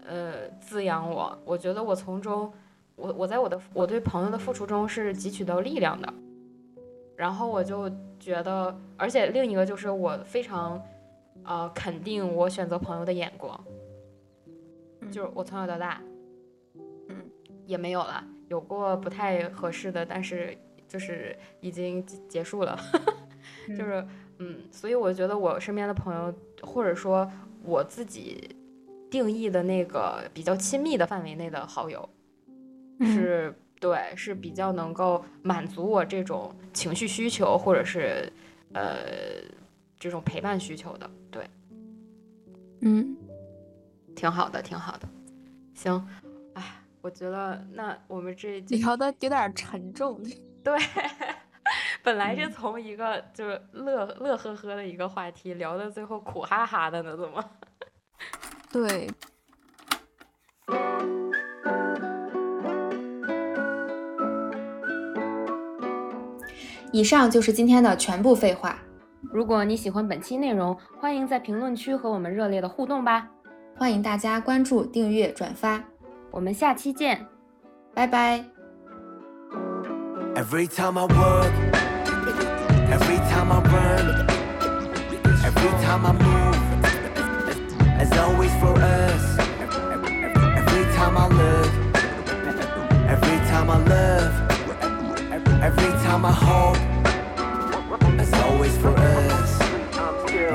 [0.05, 1.39] 呃滋养我。
[1.45, 2.53] 我觉得我从中，
[2.97, 6.12] 我我在我的我对朋友的付出中是汲取到力量的，
[7.16, 10.83] 然后我就觉得，而且另一个就是我非常
[11.45, 13.64] 呃肯定我选择朋友的眼光。
[15.12, 16.03] 就是我从小到大，
[17.09, 17.16] 嗯，
[17.66, 20.59] 也没有了，有过不太合适的，但是
[20.89, 22.78] 就是已经结结束了，
[23.68, 24.05] 就是
[24.39, 27.30] 嗯，所以我觉得我身边的朋友，或者说
[27.62, 28.57] 我自己
[29.11, 32.09] 定义的那个比较亲密的范围内的好友，
[33.01, 38.32] 嗯是对，是比较能够满足我这种情绪需求，或者是
[38.72, 38.97] 呃
[39.99, 41.45] 这种陪伴需求的，对。
[42.80, 43.16] 嗯，
[44.14, 45.09] 挺好的，挺好的。
[45.74, 46.09] 行，
[46.55, 46.62] 哎，
[47.01, 50.20] 我觉得那我们这这聊的有点沉重。
[50.63, 50.79] 对，
[52.03, 57.45] 本来是嗯从一个就是乐乐呵呵的一个话题聊到最后苦哈哈的呢，怎么？
[58.73, 59.09] 对，
[66.93, 68.79] 以上就是今天的全部废话。
[69.33, 73.29] 如果你喜欢本期内容，欢迎在评论区和我们热烈的互动吧。
[73.77, 75.83] 欢迎大家关注、订阅、转发，
[76.31, 77.27] 我们下期见。
[77.95, 78.58] 拜拜。
[80.38, 81.54] Every time I work,
[82.91, 84.30] every time I run,
[85.44, 86.86] every time I move,
[88.00, 89.39] as always for us.
[90.60, 91.74] Every time I look,
[93.10, 94.34] every time I love,
[95.64, 96.78] every time I hope,
[98.20, 99.60] as always for us.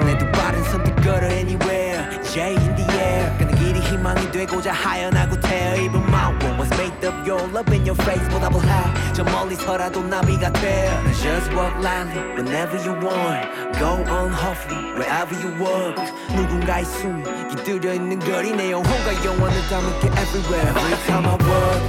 [0.05, 5.77] 내두 발은 선뜻 걸어 anywhere J in the air 가는 길이 희망이 되고자 하연하고 태어
[5.77, 6.52] 입은 my woman's
[6.93, 10.89] made of your love in your face 보답을 해저 멀리서라도 나비가 돼
[11.23, 13.47] Just walk lightly whenever you want
[13.79, 15.97] Go on hopefully wherever you walk
[16.35, 21.83] 누군가의 숨이 깃들여 있는 거리 내 영혼과 영원을 담을게 everywhere Every time I walk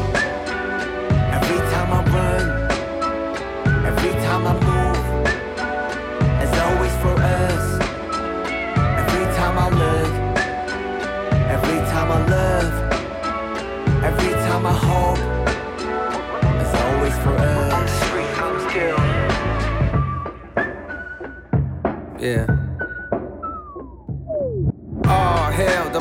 [1.35, 2.45] Every time I run
[3.85, 5.05] Every time I move
[6.41, 7.79] As always for us
[8.99, 10.11] Every time I look,
[11.49, 12.73] every time I love,
[22.24, 22.63] Yeah.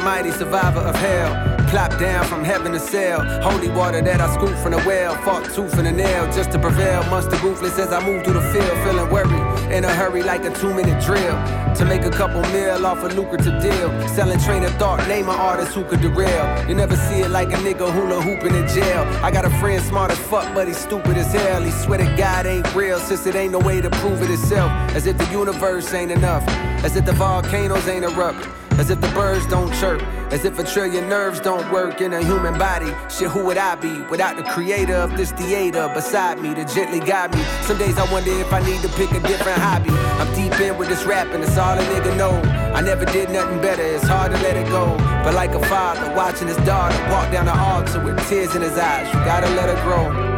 [0.03, 1.67] Oh, hell, the mighty survivor of hell.
[1.69, 3.19] Plop down from heaven to sail.
[3.41, 5.15] Holy water that I scoop from the well.
[5.23, 7.03] Fought tooth and a nail just to prevail.
[7.09, 8.77] Monster ruthless as I move through the field.
[8.83, 11.35] Feeling worried in a hurry like a two minute drill.
[11.75, 13.89] To make a couple mil off a lucrative deal.
[14.09, 16.45] Selling train of thought, name an artist who could derail.
[16.67, 19.03] You never see it like a nigga hula hooping in jail.
[19.23, 21.61] I got a friend smart as fuck, but he's stupid as hell.
[21.63, 24.69] He swear to God ain't real, since it ain't no way to prove it itself.
[24.95, 26.47] As if the universe ain't enough.
[26.83, 28.62] As if the volcanoes ain't erupt.
[28.79, 30.01] As if the birds don't chirp.
[30.31, 32.91] As if a trillion nerves don't work in a human body.
[33.09, 36.99] Shit, who would I be without the creator of this theater beside me to gently
[36.99, 37.43] guide me?
[37.61, 39.91] Some days I wonder if I need to pick a different hobby.
[39.91, 42.31] I'm deep in with this rapping, it's all a nigga know.
[42.73, 44.97] I never did nothing better, it's hard to let it go.
[45.23, 48.77] But like a father watching his daughter walk down the altar with tears in his
[48.77, 50.33] eyes, you gotta let her grow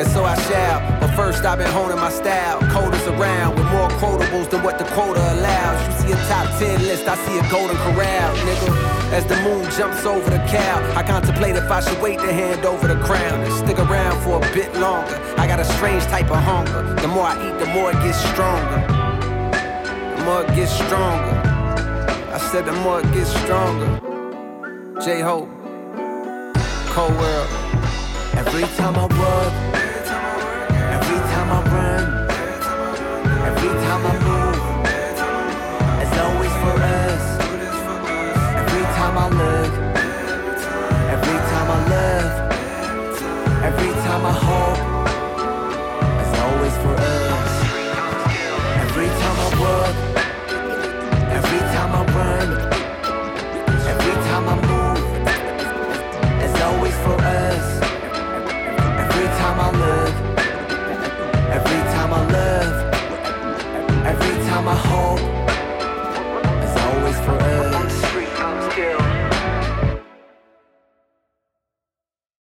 [0.00, 0.99] and so I shall.
[1.16, 2.60] First, I've been honing my style.
[2.72, 5.78] Coders around with more quotables than what the quota allows.
[5.86, 9.12] You see a top 10 list, I see a golden corral, nigga.
[9.12, 12.64] As the moon jumps over the cow, I contemplate if I should wait to hand
[12.64, 15.20] over the crown and stick around for a bit longer.
[15.36, 16.94] I got a strange type of hunger.
[16.94, 18.80] The more I eat, the more it gets stronger.
[20.16, 21.36] The more it gets stronger.
[22.32, 24.00] I said the more it gets stronger.
[25.00, 25.48] J Hope,
[26.94, 27.48] Cold World.
[28.34, 29.79] Every time I work
[33.48, 34.62] Every time I move,
[36.02, 37.24] it's always for us.
[38.62, 39.72] Every time I look,
[41.14, 41.78] every time I
[43.64, 44.80] every time I hope,
[46.22, 47.52] it's always for us.
[48.84, 49.96] Every time I walk,
[51.38, 52.89] every time I run.
[64.70, 65.39] my home.